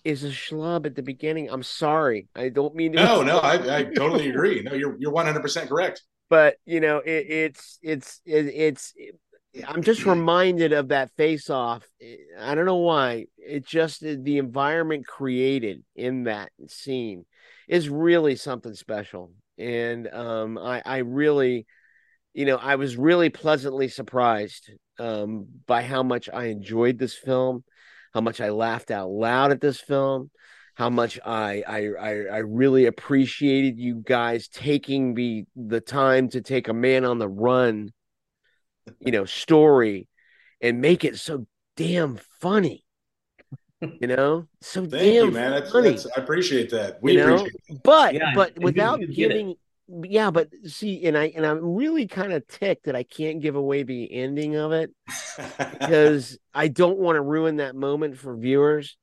is 0.04 0.24
a 0.24 0.28
schlub 0.28 0.84
at 0.84 0.94
the 0.94 1.02
beginning. 1.02 1.48
I'm 1.50 1.62
sorry. 1.62 2.28
I 2.36 2.50
don't 2.50 2.74
mean 2.74 2.92
to. 2.92 3.02
No, 3.02 3.22
no, 3.22 3.38
I, 3.38 3.78
I 3.78 3.84
totally 3.84 4.28
agree. 4.28 4.60
No, 4.60 4.74
you're 4.74 4.98
you're 4.98 5.10
100 5.10 5.40
percent 5.40 5.70
correct 5.70 6.02
but 6.30 6.56
you 6.64 6.80
know 6.80 6.98
it, 6.98 7.26
it's 7.28 7.78
it's 7.82 8.20
it, 8.24 8.46
it's 8.46 8.92
it, 8.96 9.14
i'm 9.68 9.82
just 9.82 10.04
reminded 10.04 10.72
of 10.72 10.88
that 10.88 11.10
face 11.16 11.48
off 11.50 11.86
i 12.40 12.54
don't 12.54 12.66
know 12.66 12.76
why. 12.76 13.26
It 13.38 13.66
just 13.66 14.00
the 14.00 14.38
environment 14.38 15.06
created 15.06 15.84
in 15.94 16.24
that 16.24 16.50
scene 16.66 17.24
is 17.68 17.88
really 17.88 18.36
something 18.36 18.74
special. 18.74 19.32
And 19.58 20.08
um 20.08 20.58
i 20.58 20.82
i 20.84 20.96
really 20.98 21.66
you 22.32 22.44
know 22.44 22.56
i 22.56 22.74
was 22.74 22.96
really 22.96 23.30
pleasantly 23.30 23.88
surprised 23.88 24.70
um 24.98 25.46
by 25.66 25.82
how 25.82 26.02
much 26.02 26.28
i 26.28 26.46
enjoyed 26.46 26.98
this 26.98 27.14
film 27.14 27.62
how 28.12 28.20
much 28.20 28.40
i 28.40 28.50
laughed 28.50 28.90
out 28.90 29.08
loud 29.08 29.52
at 29.52 29.60
this 29.60 29.80
film 29.80 30.30
how 30.74 30.90
much 30.90 31.18
I, 31.24 31.62
I 31.66 31.88
I 32.00 32.10
I 32.10 32.38
really 32.38 32.86
appreciated 32.86 33.78
you 33.78 34.02
guys 34.04 34.48
taking 34.48 35.14
the 35.14 35.44
the 35.54 35.80
time 35.80 36.28
to 36.30 36.40
take 36.40 36.68
a 36.68 36.74
man 36.74 37.04
on 37.04 37.18
the 37.18 37.28
run, 37.28 37.92
you 39.00 39.12
know, 39.12 39.24
story 39.24 40.08
and 40.60 40.80
make 40.80 41.04
it 41.04 41.18
so 41.18 41.46
damn 41.76 42.18
funny. 42.40 42.84
You 44.00 44.06
know, 44.08 44.48
so 44.62 44.80
Thank 44.86 44.92
damn 44.92 45.26
you, 45.26 45.30
man. 45.30 45.50
That's, 45.50 45.70
funny. 45.70 45.90
that's, 45.90 46.06
I 46.16 46.20
appreciate 46.20 46.70
that. 46.70 46.98
We 47.02 47.12
you 47.12 47.18
know, 47.18 47.34
appreciate 47.34 47.82
but 47.84 48.14
Yeah, 48.14 48.32
but 48.34 48.58
without 48.58 49.02
it. 49.02 49.14
giving 49.14 49.56
yeah, 49.88 50.30
but 50.30 50.48
see, 50.64 51.04
and 51.04 51.18
I 51.18 51.26
and 51.36 51.44
I'm 51.44 51.74
really 51.74 52.06
kind 52.06 52.32
of 52.32 52.46
ticked 52.46 52.86
that 52.86 52.96
I 52.96 53.02
can't 53.02 53.40
give 53.40 53.56
away 53.56 53.82
the 53.82 54.10
ending 54.10 54.56
of 54.56 54.72
it. 54.72 54.90
because 55.58 56.38
I 56.54 56.68
don't 56.68 56.98
want 56.98 57.16
to 57.16 57.22
ruin 57.22 57.56
that 57.56 57.76
moment 57.76 58.16
for 58.16 58.36
viewers. 58.36 58.96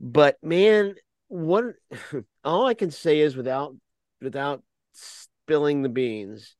But 0.00 0.36
man, 0.42 0.94
what 1.28 1.64
all 2.44 2.66
I 2.66 2.74
can 2.74 2.90
say 2.90 3.20
is 3.20 3.36
without 3.36 3.74
without 4.20 4.62
spilling 4.92 5.82
the 5.82 5.88
beans 5.88 6.56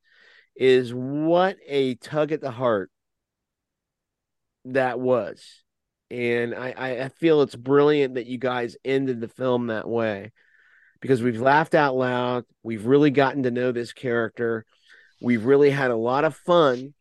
is 0.56 0.92
what 0.92 1.56
a 1.66 1.94
tug 1.96 2.32
at 2.32 2.40
the 2.40 2.50
heart 2.50 2.90
that 4.66 5.00
was. 5.00 5.62
And 6.10 6.54
I, 6.54 6.74
I, 6.76 7.04
I 7.04 7.08
feel 7.08 7.42
it's 7.42 7.56
brilliant 7.56 8.14
that 8.14 8.26
you 8.26 8.38
guys 8.38 8.76
ended 8.84 9.20
the 9.20 9.28
film 9.28 9.66
that 9.68 9.88
way 9.88 10.32
because 11.00 11.22
we've 11.22 11.40
laughed 11.40 11.74
out 11.74 11.96
loud. 11.96 12.44
We've 12.62 12.86
really 12.86 13.10
gotten 13.10 13.42
to 13.44 13.50
know 13.50 13.72
this 13.72 13.92
character. 13.92 14.64
We've 15.20 15.44
really 15.44 15.70
had 15.70 15.90
a 15.90 15.96
lot 15.96 16.24
of 16.24 16.36
fun. 16.36 16.94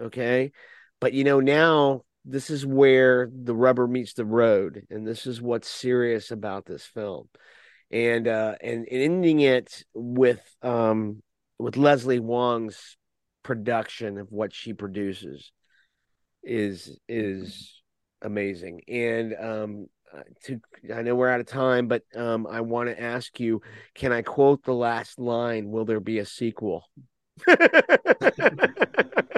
Okay. 0.00 0.52
But 1.00 1.12
you 1.12 1.24
know, 1.24 1.40
now 1.40 2.02
this 2.28 2.50
is 2.50 2.66
where 2.66 3.30
the 3.32 3.54
rubber 3.54 3.86
meets 3.86 4.12
the 4.12 4.24
road, 4.24 4.86
and 4.90 5.06
this 5.06 5.26
is 5.26 5.40
what's 5.40 5.68
serious 5.68 6.30
about 6.30 6.66
this 6.66 6.84
film. 6.84 7.28
And 7.90 8.28
uh 8.28 8.54
and, 8.60 8.86
and 8.90 9.02
ending 9.02 9.40
it 9.40 9.82
with 9.94 10.42
um 10.62 11.22
with 11.58 11.78
Leslie 11.78 12.20
Wong's 12.20 12.98
production 13.42 14.18
of 14.18 14.30
what 14.30 14.54
she 14.54 14.74
produces 14.74 15.50
is 16.42 16.98
is 17.08 17.80
amazing. 18.20 18.82
And 18.88 19.34
um 19.40 19.86
uh, 20.14 20.22
to 20.44 20.60
I 20.94 21.02
know 21.02 21.14
we're 21.14 21.30
out 21.30 21.40
of 21.40 21.46
time, 21.46 21.88
but 21.88 22.02
um 22.14 22.46
I 22.46 22.60
want 22.60 22.90
to 22.90 23.00
ask 23.00 23.40
you, 23.40 23.62
can 23.94 24.12
I 24.12 24.20
quote 24.20 24.64
the 24.64 24.74
last 24.74 25.18
line? 25.18 25.70
Will 25.70 25.86
there 25.86 26.00
be 26.00 26.18
a 26.18 26.26
sequel? 26.26 26.84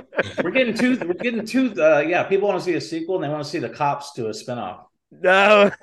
We're 0.42 0.50
getting 0.50 0.74
too. 0.74 0.98
We're 0.98 1.14
getting 1.14 1.44
too. 1.44 1.74
Uh, 1.80 2.00
yeah, 2.00 2.24
people 2.24 2.48
want 2.48 2.60
to 2.60 2.64
see 2.64 2.74
a 2.74 2.80
sequel 2.80 3.16
and 3.16 3.24
they 3.24 3.28
want 3.28 3.42
to 3.42 3.48
see 3.48 3.58
the 3.58 3.68
cops 3.68 4.12
do 4.12 4.26
a 4.26 4.30
spinoff. 4.30 4.84
No. 5.10 5.70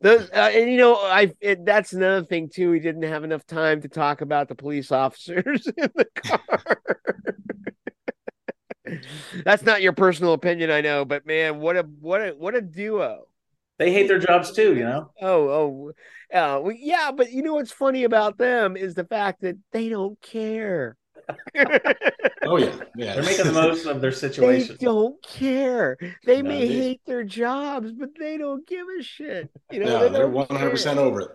Those, 0.00 0.28
uh, 0.30 0.50
and 0.52 0.70
you 0.70 0.76
know, 0.76 0.96
I 0.96 1.32
it, 1.40 1.64
that's 1.64 1.92
another 1.92 2.24
thing 2.24 2.48
too. 2.48 2.70
We 2.70 2.80
didn't 2.80 3.04
have 3.04 3.24
enough 3.24 3.46
time 3.46 3.80
to 3.82 3.88
talk 3.88 4.20
about 4.20 4.48
the 4.48 4.54
police 4.54 4.92
officers 4.92 5.66
in 5.76 5.90
the 5.94 6.06
car. 6.14 6.80
that's 9.44 9.62
not 9.62 9.82
your 9.82 9.92
personal 9.92 10.34
opinion, 10.34 10.70
I 10.70 10.80
know, 10.80 11.04
but 11.04 11.26
man, 11.26 11.60
what 11.60 11.76
a 11.76 11.82
what 12.00 12.20
a 12.20 12.30
what 12.30 12.54
a 12.54 12.60
duo. 12.60 13.26
They 13.82 13.92
hate 13.92 14.06
their 14.06 14.18
jobs 14.20 14.52
too. 14.52 14.76
You 14.76 14.84
know. 14.84 15.10
Oh, 15.20 15.48
oh, 15.48 15.88
uh, 16.32 16.60
well, 16.62 16.76
yeah, 16.78 17.10
but 17.10 17.32
you 17.32 17.42
know 17.42 17.54
what's 17.54 17.72
funny 17.72 18.04
about 18.04 18.38
them 18.38 18.76
is 18.76 18.94
the 18.94 19.04
fact 19.04 19.40
that 19.42 19.56
they 19.72 19.88
don't 19.88 20.20
care. 20.20 20.96
oh 22.44 22.56
yeah, 22.58 22.74
yeah. 22.96 23.14
They're 23.14 23.24
making 23.24 23.46
the 23.46 23.52
most 23.52 23.86
of 23.86 24.00
their 24.00 24.12
situation. 24.12 24.76
They 24.78 24.84
don't 24.86 25.20
care. 25.24 25.96
They 26.24 26.42
No, 26.42 26.48
may 26.48 26.68
they- 26.68 26.74
hate 26.74 27.00
their 27.06 27.24
jobs, 27.24 27.92
but 27.92 28.10
they 28.18 28.38
don't 28.38 28.66
give 28.66 28.86
a 28.98 29.02
shit. 29.02 29.50
You 29.70 29.80
know, 29.80 29.92
Yeah, 30.02 30.08
they 30.08 30.08
they're 30.10 30.28
one 30.28 30.46
hundred 30.48 30.70
percent 30.70 30.98
over 30.98 31.20
it. 31.22 31.30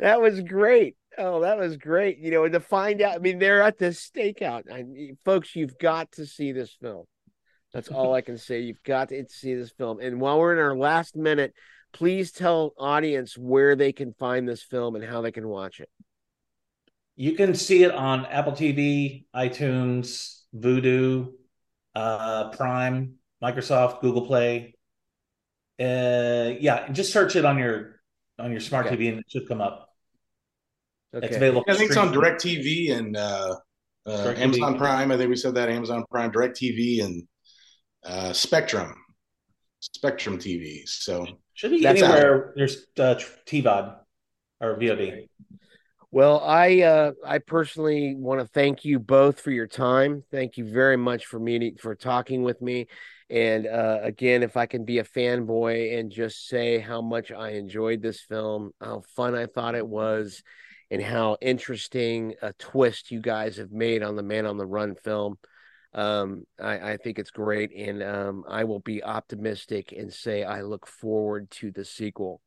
That 0.00 0.20
was 0.20 0.40
great. 0.40 0.96
Oh, 1.18 1.40
that 1.42 1.58
was 1.58 1.76
great. 1.76 2.18
You 2.18 2.30
know, 2.32 2.44
and 2.44 2.52
to 2.52 2.60
find 2.60 3.00
out, 3.02 3.14
I 3.14 3.18
mean, 3.18 3.38
they're 3.38 3.62
at 3.62 3.78
the 3.78 3.86
stakeout. 3.86 4.62
I, 4.72 4.82
mean, 4.82 5.18
folks, 5.24 5.54
you've 5.54 5.78
got 5.78 6.10
to 6.12 6.26
see 6.26 6.50
this 6.52 6.76
film. 6.80 7.04
That's 7.72 7.88
all 7.88 8.14
I 8.14 8.20
can 8.20 8.36
say. 8.38 8.60
You've 8.60 8.82
got 8.82 9.10
to 9.10 9.24
see 9.28 9.54
this 9.54 9.70
film. 9.70 9.98
And 10.00 10.20
while 10.20 10.38
we're 10.38 10.52
in 10.52 10.58
our 10.58 10.76
last 10.76 11.16
minute, 11.16 11.54
please 11.92 12.32
tell 12.32 12.74
audience 12.78 13.36
where 13.36 13.76
they 13.76 13.92
can 13.92 14.12
find 14.14 14.48
this 14.48 14.62
film 14.62 14.96
and 14.96 15.04
how 15.04 15.20
they 15.20 15.32
can 15.32 15.48
watch 15.48 15.80
it. 15.80 15.88
You 17.16 17.32
can 17.32 17.54
see 17.54 17.84
it 17.84 17.92
on 17.92 18.26
Apple 18.26 18.52
TV, 18.52 19.26
iTunes, 19.34 20.40
Vudu, 20.56 21.32
uh, 21.94 22.50
Prime, 22.50 23.14
Microsoft, 23.42 24.00
Google 24.00 24.26
Play. 24.26 24.74
Uh, 25.78 26.54
yeah, 26.60 26.88
just 26.92 27.12
search 27.12 27.36
it 27.36 27.44
on 27.44 27.58
your 27.58 28.00
on 28.38 28.50
your 28.50 28.60
smart 28.60 28.86
Okay. 28.86 28.96
TV 28.96 29.08
and 29.10 29.18
it 29.18 29.26
should 29.28 29.46
come 29.46 29.60
up. 29.60 29.88
Okay. 31.14 31.26
It's 31.26 31.36
available. 31.36 31.64
I 31.68 31.74
think 31.74 31.90
it's 31.90 31.98
on 31.98 32.08
streaming. 32.08 32.30
DirecTV 32.32 32.96
and 32.96 33.16
uh, 33.16 33.56
uh, 34.06 34.10
DirecTV. 34.10 34.38
Amazon 34.38 34.78
Prime. 34.78 35.12
I 35.12 35.16
think 35.16 35.28
we 35.28 35.36
said 35.36 35.54
that 35.54 35.68
Amazon 35.68 36.04
Prime, 36.10 36.32
DirecTV, 36.32 37.04
and 37.04 37.22
uh, 38.04 38.32
Spectrum, 38.32 38.94
Spectrum 39.80 40.38
TV. 40.38 40.88
So 40.88 41.26
Should 41.54 41.72
be 41.72 41.82
That's 41.82 42.02
anywhere 42.02 42.52
there's 42.56 42.86
uh, 42.98 43.14
TVOD 43.46 43.96
or 44.60 44.76
VOD. 44.76 45.28
Well, 46.10 46.40
I 46.40 46.82
uh, 46.82 47.12
I 47.24 47.38
personally 47.38 48.14
want 48.14 48.40
to 48.40 48.46
thank 48.46 48.84
you 48.84 48.98
both 48.98 49.40
for 49.40 49.50
your 49.50 49.66
time. 49.66 50.22
Thank 50.30 50.58
you 50.58 50.70
very 50.70 50.96
much 50.96 51.26
for 51.26 51.38
meeting 51.38 51.76
for 51.76 51.94
talking 51.94 52.42
with 52.42 52.60
me. 52.60 52.86
And 53.30 53.66
uh, 53.66 54.00
again, 54.02 54.42
if 54.42 54.58
I 54.58 54.66
can 54.66 54.84
be 54.84 54.98
a 54.98 55.04
fanboy 55.04 55.98
and 55.98 56.10
just 56.10 56.48
say 56.48 56.78
how 56.78 57.00
much 57.00 57.32
I 57.32 57.52
enjoyed 57.52 58.02
this 58.02 58.20
film, 58.20 58.72
how 58.78 59.04
fun 59.16 59.34
I 59.34 59.46
thought 59.46 59.74
it 59.74 59.86
was, 59.86 60.42
and 60.90 61.02
how 61.02 61.38
interesting 61.40 62.34
a 62.42 62.52
twist 62.52 63.10
you 63.10 63.20
guys 63.20 63.56
have 63.56 63.72
made 63.72 64.02
on 64.02 64.14
the 64.14 64.22
Man 64.22 64.44
on 64.44 64.58
the 64.58 64.66
Run 64.66 64.94
film. 64.94 65.38
Um, 65.94 66.44
I, 66.60 66.92
I 66.92 66.96
think 66.96 67.18
it's 67.18 67.30
great, 67.30 67.72
and 67.76 68.02
um, 68.02 68.44
I 68.48 68.64
will 68.64 68.80
be 68.80 69.04
optimistic 69.04 69.92
and 69.92 70.12
say 70.12 70.42
I 70.42 70.62
look 70.62 70.86
forward 70.86 71.50
to 71.52 71.70
the 71.70 71.84
sequel 71.84 72.40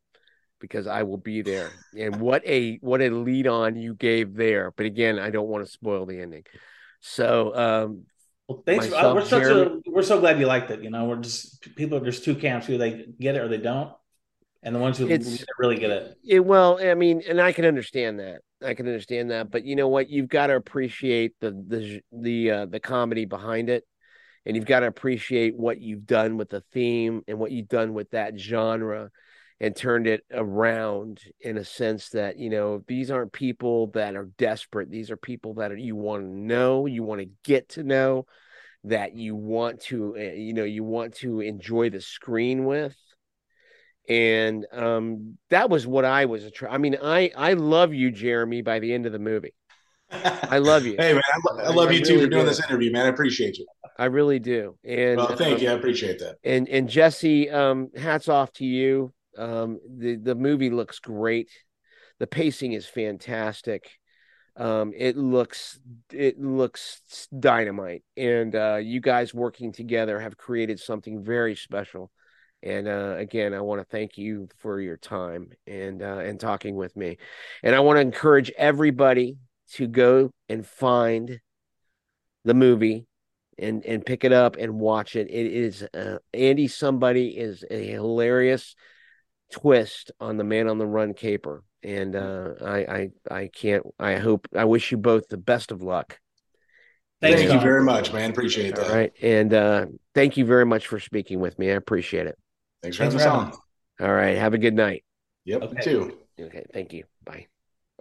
because 0.60 0.88
I 0.88 1.04
will 1.04 1.18
be 1.18 1.42
there. 1.42 1.70
And 1.98 2.20
what 2.20 2.46
a 2.46 2.78
what 2.78 3.02
a 3.02 3.10
lead 3.10 3.48
on 3.48 3.76
you 3.76 3.94
gave 3.94 4.36
there. 4.36 4.72
But 4.76 4.86
again, 4.86 5.20
I 5.20 5.30
don't 5.30 5.48
want 5.48 5.66
to 5.66 5.72
spoil 5.72 6.06
the 6.06 6.20
ending. 6.20 6.44
So 7.02 7.56
um 7.56 8.04
Well, 8.48 8.64
thanks. 8.66 8.86
Myself, 8.90 9.12
uh, 9.12 9.16
we're 9.16 9.26
such 9.26 9.44
Jeremy. 9.44 9.82
a 9.86 9.92
we're 9.92 10.02
so 10.02 10.20
glad 10.20 10.40
you 10.40 10.48
liked 10.48 10.72
it. 10.72 10.82
You 10.82 10.90
know, 10.90 11.06
we're 11.06 11.18
just 11.18 11.76
people. 11.76 12.00
There's 12.00 12.22
two 12.22 12.36
camps 12.36 12.66
who 12.66 12.78
they 12.78 13.06
get 13.20 13.36
it 13.36 13.40
or 13.40 13.48
they 13.48 13.58
don't, 13.58 13.92
and 14.66 14.76
the 14.76 14.80
ones 14.80 14.98
who 14.98 15.08
It's- 15.08 15.46
really 15.60 15.78
get 15.78 15.92
it. 15.92 16.18
it, 16.28 16.40
well, 16.44 16.80
I 16.82 16.94
mean, 16.96 17.22
and 17.30 17.40
I 17.40 17.54
can 17.54 17.64
understand 17.64 18.20
that. 18.20 18.42
I 18.62 18.74
can 18.74 18.88
understand 18.88 19.32
that, 19.32 19.52
but 19.52 19.64
you 19.64 19.76
know 19.76 19.88
what? 19.88 20.10
You've 20.10 20.28
got 20.28 20.48
to 20.48 20.56
appreciate 20.56 21.34
the 21.40 21.52
the 21.52 22.02
the 22.12 22.52
uh, 22.52 22.66
the 22.66 22.80
comedy 22.80 23.26
behind 23.26 23.70
it, 23.70 23.86
and 24.46 24.56
you've 24.56 24.66
got 24.66 24.82
to 24.82 24.88
appreciate 24.88 25.56
what 25.56 25.80
you've 25.80 26.06
done 26.06 26.36
with 26.38 26.50
the 26.50 26.62
theme 26.74 27.22
and 27.28 27.38
what 27.38 27.52
you've 27.52 27.68
done 27.70 27.94
with 27.94 28.10
that 28.12 28.40
genre, 28.40 29.12
and 29.60 29.76
turned 29.76 30.08
it 30.08 30.26
around 30.32 31.22
in 31.40 31.58
a 31.58 31.64
sense 31.64 32.10
that 32.10 32.40
you 32.40 32.50
know 32.50 32.84
these 32.88 33.12
aren't 33.12 33.34
people 33.34 33.88
that 33.88 34.16
are 34.16 34.30
desperate. 34.38 34.90
These 34.90 35.12
are 35.12 35.18
people 35.18 35.56
that 35.56 35.72
are, 35.72 35.78
you 35.78 35.96
want 35.96 36.24
to 36.24 36.30
know, 36.30 36.88
you 36.88 37.04
want 37.04 37.22
to 37.22 37.30
get 37.44 37.70
to 37.70 37.84
know, 37.84 38.26
that 38.86 39.16
you 39.16 39.36
want 39.36 39.82
to, 39.82 40.16
uh, 40.18 40.22
you 40.22 40.54
know, 40.54 40.64
you 40.64 40.84
want 40.84 41.16
to 41.18 41.42
enjoy 41.42 41.90
the 41.92 42.02
screen 42.02 42.66
with 42.66 42.96
and 44.08 44.66
um 44.72 45.38
that 45.50 45.70
was 45.70 45.88
what 45.88 46.06
i 46.06 46.26
was 46.26 46.44
attra- 46.46 46.72
i 46.72 46.78
mean 46.78 46.96
i 47.02 47.32
i 47.36 47.54
love 47.54 47.94
you 47.94 48.12
jeremy 48.12 48.62
by 48.62 48.80
the 48.80 48.94
end 48.94 49.06
of 49.06 49.12
the 49.12 49.20
movie 49.20 49.54
i 50.12 50.60
love 50.60 50.86
you 50.86 50.96
Hey 51.00 51.14
man, 51.14 51.22
I, 51.34 51.40
lo- 51.54 51.64
I 51.64 51.70
love 51.74 51.90
I 51.90 51.94
you 51.94 52.06
too 52.06 52.14
really 52.14 52.26
for 52.26 52.30
doing 52.32 52.44
do. 52.44 52.50
this 52.50 52.60
interview, 52.70 52.92
man. 52.92 53.06
I 53.06 53.10
appreciate 53.10 53.58
you. 53.58 53.66
i 53.98 54.06
really 54.06 54.40
do 54.40 54.78
and 54.84 55.18
Well, 55.18 55.36
thank 55.36 55.58
um, 55.58 55.64
you. 55.64 55.70
I 55.70 55.74
appreciate 55.74 56.20
that. 56.20 56.36
and 56.44 56.70
and 56.70 56.88
jesse 56.88 57.50
um 57.50 57.90
hats 57.96 58.30
off 58.30 58.52
to 58.54 58.66
you 58.66 59.14
um 59.38 59.80
the 59.98 60.16
the 60.16 60.36
movie 60.36 60.70
looks 60.70 61.00
great 61.00 61.50
the 62.20 62.28
pacing 62.28 62.74
is 62.74 62.86
fantastic 62.86 63.90
um 64.58 64.94
it 64.96 65.18
looks 65.18 65.80
it 66.14 66.40
looks 66.40 67.28
dynamite 67.38 68.04
and 68.16 68.56
uh 68.56 68.76
you 68.82 69.02
guys 69.02 69.34
working 69.34 69.74
together 69.74 70.20
have 70.20 70.38
created 70.38 70.80
something 70.80 71.24
very 71.24 71.56
special 71.56 72.10
and 72.66 72.88
uh 72.88 73.16
again 73.18 73.54
i 73.54 73.62
want 73.62 73.80
to 73.80 73.86
thank 73.86 74.18
you 74.18 74.50
for 74.58 74.82
your 74.82 74.98
time 74.98 75.52
and 75.68 76.02
uh 76.02 76.18
and 76.18 76.40
talking 76.40 76.76
with 76.76 76.96
me. 76.98 77.18
And 77.64 77.76
i 77.76 77.80
want 77.80 77.98
to 77.98 78.02
encourage 78.02 78.52
everybody 78.58 79.38
to 79.74 79.88
go 79.88 80.32
and 80.50 80.66
find 80.66 81.40
the 82.44 82.54
movie 82.54 83.06
and 83.58 83.86
and 83.86 84.06
pick 84.06 84.24
it 84.24 84.34
up 84.34 84.58
and 84.58 84.80
watch 84.80 85.16
it. 85.16 85.30
It 85.30 85.46
is 85.48 85.84
uh, 85.94 86.18
andy 86.34 86.68
somebody 86.68 87.30
is 87.38 87.64
a 87.70 87.88
hilarious 87.88 88.76
twist 89.52 90.12
on 90.20 90.38
the 90.38 90.44
man 90.44 90.68
on 90.68 90.78
the 90.78 90.86
run 90.88 91.14
caper. 91.14 91.64
And 91.84 92.16
uh 92.16 92.54
i 92.64 92.78
i 92.78 93.10
i 93.32 93.48
can't 93.54 93.86
i 94.00 94.16
hope 94.16 94.48
i 94.56 94.66
wish 94.66 94.92
you 94.92 94.98
both 94.98 95.28
the 95.28 95.38
best 95.38 95.72
of 95.72 95.82
luck. 95.82 96.20
Thanks, 97.22 97.42
Thank 97.42 97.54
you 97.54 97.60
Tom. 97.60 97.64
very 97.64 97.84
much, 97.84 98.12
man. 98.12 98.32
Appreciate 98.32 98.76
that. 98.76 98.88
all 98.88 98.96
right. 98.96 99.12
And 99.22 99.54
uh 99.54 99.86
thank 100.14 100.38
you 100.38 100.46
very 100.46 100.66
much 100.66 100.88
for 100.88 101.00
speaking 101.00 101.40
with 101.40 101.58
me. 101.60 101.70
I 101.72 101.76
appreciate 101.76 102.28
it 102.28 102.38
Thanks 102.86 102.98
for 102.98 103.04
having 103.04 103.20
us 103.20 103.26
on. 103.26 103.54
All 104.08 104.14
right. 104.14 104.38
Have 104.38 104.54
a 104.54 104.58
good 104.58 104.74
night. 104.76 105.04
Yep, 105.46 105.62
Okay. 105.64 105.76
you 105.78 105.82
too. 106.38 106.44
Okay. 106.46 106.66
Thank 106.74 106.94
you. 106.94 107.04
Bye. 107.24 107.48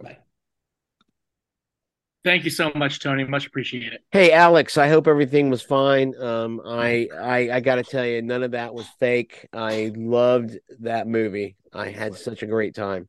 Bye. 0.01 0.17
Thank 2.23 2.43
you 2.43 2.49
so 2.49 2.71
much, 2.75 2.99
Tony. 2.99 3.23
Much 3.23 3.45
appreciated. 3.45 3.99
Hey, 4.11 4.31
Alex. 4.31 4.77
I 4.77 4.89
hope 4.89 5.07
everything 5.07 5.49
was 5.49 5.61
fine. 5.61 6.13
Um, 6.19 6.59
I, 6.65 7.07
I, 7.15 7.49
I 7.53 7.59
got 7.59 7.75
to 7.75 7.83
tell 7.83 8.05
you, 8.05 8.21
none 8.21 8.41
of 8.43 8.51
that 8.51 8.73
was 8.73 8.87
fake. 8.99 9.47
I 9.53 9.91
loved 9.95 10.57
that 10.81 11.07
movie. 11.07 11.55
I 11.71 11.89
had 11.89 12.15
such 12.15 12.41
a 12.41 12.47
great 12.47 12.73
time. 12.73 13.07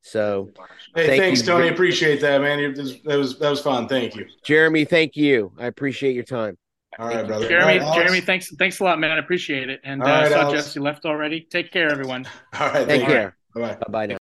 So, 0.00 0.50
Hey, 0.94 1.06
Thank 1.06 1.22
thanks, 1.22 1.40
you. 1.40 1.46
Tony. 1.46 1.68
Appreciate 1.68 2.20
that, 2.20 2.40
man. 2.40 2.74
That 2.74 3.16
was 3.16 3.38
that 3.38 3.48
was 3.50 3.60
fun. 3.62 3.88
Thank 3.88 4.14
you. 4.16 4.26
Jeremy, 4.44 4.84
thank 4.84 5.16
you. 5.16 5.52
I 5.58 5.66
appreciate 5.66 6.14
your 6.14 6.24
time. 6.24 6.56
All 6.98 7.08
right, 7.08 7.26
brother. 7.26 7.48
Jeremy, 7.48 7.78
All 7.80 7.90
right, 7.90 7.96
Alex. 7.96 7.96
Jeremy, 7.96 8.20
thanks, 8.20 8.54
thanks 8.56 8.80
a 8.80 8.84
lot, 8.84 8.98
man. 9.00 9.10
I 9.10 9.18
appreciate 9.18 9.68
it. 9.70 9.80
And 9.84 10.02
All 10.02 10.08
uh, 10.08 10.12
right, 10.12 10.26
I 10.26 10.28
saw 10.28 10.40
Alex. 10.42 10.52
Jesse 10.52 10.80
left 10.80 11.04
already. 11.04 11.40
Take 11.40 11.72
care, 11.72 11.90
everyone. 11.90 12.26
All 12.60 12.68
right, 12.68 12.86
Take 12.88 13.02
thank 13.02 13.08
you. 13.08 13.08
care. 13.08 13.36
Bye 13.54 13.60
bye. 13.60 13.74
Bye 13.74 13.86
bye 13.90 14.06
now. 14.06 14.23